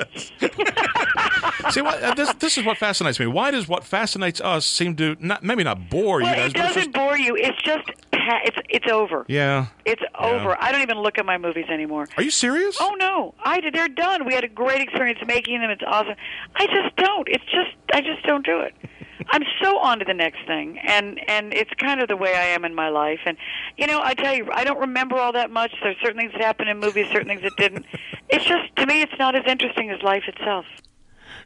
See, 1.72 1.82
what, 1.82 2.02
uh, 2.02 2.14
this, 2.16 2.34
this 2.36 2.58
is 2.58 2.66
what 2.66 2.78
fascinates 2.78 3.20
me. 3.20 3.28
Why 3.28 3.52
does 3.52 3.68
what 3.68 3.84
fascinates 3.84 4.42
us 4.42 4.66
seem 4.66 4.96
to 4.96 5.16
not 5.20 5.44
maybe 5.44 5.64
not 5.64 5.90
bore 5.90 6.22
Well, 6.22 6.30
you 6.30 6.36
guys, 6.36 6.52
it 6.52 6.54
but 6.54 6.78
it's 6.78 6.79
doesn't 6.80 6.94
just 6.94 7.06
bore 7.06 7.18
you. 7.18 7.36
It's 7.36 7.62
just 7.62 7.90
it's 8.12 8.58
it's 8.70 8.92
over. 8.92 9.26
yeah. 9.28 9.68
It's 9.86 10.02
over. 10.20 10.56
I 10.62 10.72
don't 10.72 10.82
even 10.82 11.00
look 11.00 11.18
at 11.18 11.26
my 11.26 11.38
movies 11.38 11.66
anymore. 11.70 12.08
Are 12.18 12.24
you 12.24 12.32
serious? 12.32 12.78
Oh 12.80 12.96
no, 13.00 13.34
I 13.44 13.60
did. 13.60 13.74
They're 13.74 13.88
done. 13.88 14.26
We 14.26 14.34
had 14.34 14.44
a 14.44 14.48
great 14.50 14.82
experience 14.82 15.20
making 15.26 15.62
them. 15.62 15.70
It's 15.70 15.82
awesome. 15.86 16.16
I 16.56 16.66
just 16.68 16.96
don't. 16.96 17.28
It's 17.28 17.46
just 17.46 17.72
I 17.94 18.02
just 18.02 18.24
don't 18.24 18.46
do 18.46 18.60
it. 18.60 18.76
I'm 19.32 19.44
so 19.62 19.78
on 19.78 20.00
to 20.00 20.06
the 20.06 20.14
next 20.14 20.40
thing, 20.48 20.80
and 20.80 21.20
and 21.28 21.54
it's 21.54 21.72
kind 21.78 22.02
of 22.02 22.08
the 22.08 22.16
way 22.18 22.36
I 22.36 22.46
am 22.46 22.66
in 22.66 22.74
my 22.74 22.90
life. 22.90 23.20
And 23.26 23.38
you 23.78 23.86
know, 23.88 24.02
I 24.02 24.14
tell 24.14 24.34
you, 24.34 24.48
I 24.52 24.64
don't 24.64 24.80
remember 24.80 25.18
all 25.18 25.34
that 25.34 25.52
much. 25.52 25.72
There's 25.84 25.98
certain 26.02 26.18
things 26.18 26.32
that 26.34 26.42
happened 26.42 26.70
in 26.70 26.80
movies, 26.80 27.08
certain 27.12 27.28
things 27.28 27.42
that 27.42 27.56
didn't. 27.58 27.86
It's 28.30 28.46
just 28.46 28.76
to 28.78 28.86
me, 28.86 29.02
it's 29.02 29.14
not 29.20 29.36
as 29.36 29.44
interesting 29.48 29.90
as 29.90 30.02
life 30.02 30.24
itself. 30.28 30.66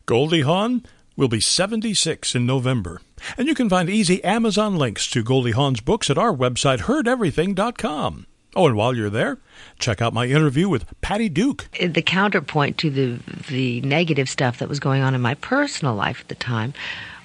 Goldie 0.05 0.41
Hawn 0.41 0.85
will 1.15 1.27
be 1.27 1.39
76 1.39 2.35
in 2.35 2.45
November. 2.45 3.01
And 3.37 3.47
you 3.47 3.55
can 3.55 3.69
find 3.69 3.89
easy 3.89 4.23
Amazon 4.23 4.75
links 4.75 5.09
to 5.11 5.23
Goldie 5.23 5.51
Hawn's 5.51 5.81
books 5.81 6.09
at 6.09 6.17
our 6.17 6.33
website, 6.33 6.79
heardeverything.com. 6.79 8.25
Oh, 8.55 8.67
and 8.67 8.75
while 8.75 8.95
you're 8.95 9.09
there, 9.09 9.39
check 9.79 10.01
out 10.01 10.13
my 10.13 10.25
interview 10.27 10.69
with 10.69 10.85
Patty 11.01 11.27
Duke. 11.27 11.67
Uh, 11.81 11.87
the 11.87 12.03
counterpoint 12.03 12.77
to 12.79 12.89
the 12.89 13.19
the 13.47 13.81
negative 13.81 14.29
stuff 14.29 14.59
that 14.59 14.69
was 14.69 14.79
going 14.79 15.01
on 15.01 15.15
in 15.15 15.21
my 15.21 15.33
personal 15.35 15.95
life 15.95 16.21
at 16.21 16.27
the 16.27 16.35
time 16.35 16.73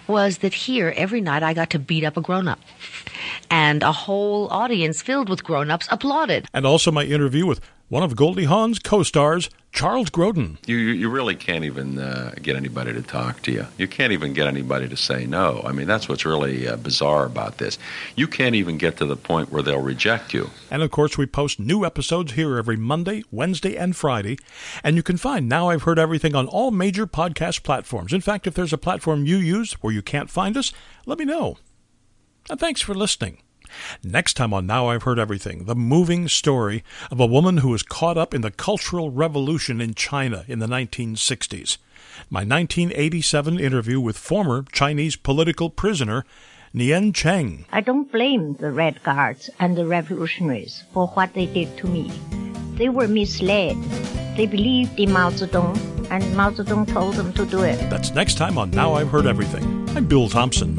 was 0.07 0.39
that 0.39 0.55
here 0.55 0.95
every 0.97 1.21
night 1.21 1.43
I 1.43 1.53
got 1.53 1.69
to 1.71 1.79
beat 1.79 2.03
up 2.03 2.17
a 2.17 2.23
grown 2.23 2.49
up. 2.49 2.59
And 3.51 3.83
a 3.83 3.93
whole 3.93 4.49
audience 4.49 5.03
filled 5.03 5.29
with 5.29 5.45
grown 5.45 5.71
ups 5.71 5.87
applauded. 5.91 6.49
And 6.55 6.65
also 6.65 6.91
my 6.91 7.05
interview 7.05 7.47
with 7.47 7.61
one 7.89 8.03
of 8.03 8.17
Goldie 8.17 8.45
Hawn's 8.45 8.79
co 8.79 9.03
stars, 9.03 9.51
Charles 9.73 10.11
Grodin. 10.11 10.57
You, 10.67 10.77
you 10.77 11.09
really 11.09 11.37
can't 11.37 11.65
even 11.65 11.99
uh, 11.99 12.33
get 12.43 12.57
anybody 12.57 12.93
to 12.93 13.03
talk 13.03 13.43
to 13.43 13.53
you. 13.53 13.67
You 13.77 13.87
can't 13.87 14.13
even 14.13 14.33
get 14.33 14.47
anybody 14.47 14.89
to 14.89 14.97
say 14.97 15.27
no. 15.27 15.63
I 15.65 15.73
mean, 15.73 15.87
that's 15.87 16.09
what's 16.09 16.25
really 16.25 16.67
uh, 16.67 16.77
bizarre 16.77 17.27
about 17.27 17.59
this. 17.59 17.79
You 18.17 18.27
can't 18.27 18.55
even 18.55 18.79
get 18.79 18.97
to 18.97 19.07
the 19.07 19.17
point 19.17 19.53
where 19.53 19.63
they'll 19.63 19.81
reject 19.81 20.35
you. 20.35 20.51
And 20.71 20.83
of 20.83 20.91
course, 20.91 21.17
we 21.17 21.27
post 21.27 21.61
new 21.61 21.85
episodes 21.85 22.33
here 22.33 22.59
every 22.59 22.77
Monday, 22.77 23.23
Wednesday, 23.31 23.77
and 23.77 23.95
Friday. 23.95 24.39
And 24.83 24.97
you 24.97 25.03
can 25.03 25.17
find 25.17 25.49
Now 25.49 25.69
I've 25.69 25.83
Heard 25.83 25.99
Everything 25.99 26.35
on 26.35 26.47
all 26.49 26.71
major 26.71 27.07
podcast 27.07 27.63
platforms. 27.63 28.13
In 28.13 28.21
fact, 28.21 28.47
if 28.47 28.55
there's 28.55 28.73
a 28.73 28.79
platform 28.79 29.27
you 29.27 29.37
use 29.37 29.75
where 29.75 29.93
you 29.93 30.03
can't 30.03 30.31
find 30.31 30.57
us, 30.57 30.73
let 31.07 31.19
me 31.19 31.25
know. 31.25 31.59
And 32.51 32.59
thanks 32.59 32.81
for 32.81 32.95
listening. 32.95 33.43
Next 34.03 34.35
time 34.35 34.55
on 34.55 34.67
Now 34.67 34.89
I've 34.89 35.03
Heard 35.03 35.19
Everything, 35.19 35.65
the 35.65 35.75
moving 35.75 36.29
story 36.29 36.85
of 37.11 37.21
a 37.21 37.27
woman 37.27 37.59
who 37.59 37.71
was 37.71 37.83
caught 37.83 38.19
up 38.19 38.35
in 38.35 38.41
the 38.41 38.51
Cultural 38.51 39.11
Revolution 39.11 39.81
in 39.81 39.95
China 39.95 40.45
in 40.49 40.59
the 40.59 40.67
1960s. 40.67 41.79
My 42.31 42.41
1987 42.41 43.61
interview 43.61 44.01
with 44.01 44.19
former 44.19 44.65
Chinese 44.73 45.17
political 45.17 45.71
prisoner 45.71 46.25
Nien 46.75 47.13
Cheng. 47.13 47.65
I 47.73 47.81
don't 47.81 48.11
blame 48.13 48.55
the 48.55 48.71
Red 48.71 49.03
Guards 49.03 49.49
and 49.59 49.77
the 49.77 49.87
revolutionaries 49.87 50.85
for 50.93 51.07
what 51.09 51.35
they 51.35 51.47
did 51.47 51.77
to 51.79 51.87
me. 51.87 52.11
They 52.75 52.89
were 52.89 53.09
misled. 53.09 53.77
They 54.37 54.47
believed 54.47 55.01
in 55.01 55.13
Mao 55.13 55.31
Zedong, 55.31 55.77
and 56.11 56.37
Mao 56.37 56.51
Zedong 56.51 56.87
told 56.87 57.15
them 57.15 57.33
to 57.33 57.47
do 57.47 57.63
it. 57.63 57.79
That's 57.91 58.11
next 58.13 58.37
time 58.37 58.59
on 58.59 58.71
Now 58.71 58.95
I've 58.95 59.09
Heard 59.09 59.27
Everything. 59.27 59.89
I'm 59.97 60.07
Bill 60.07 60.29
Thompson. 60.29 60.77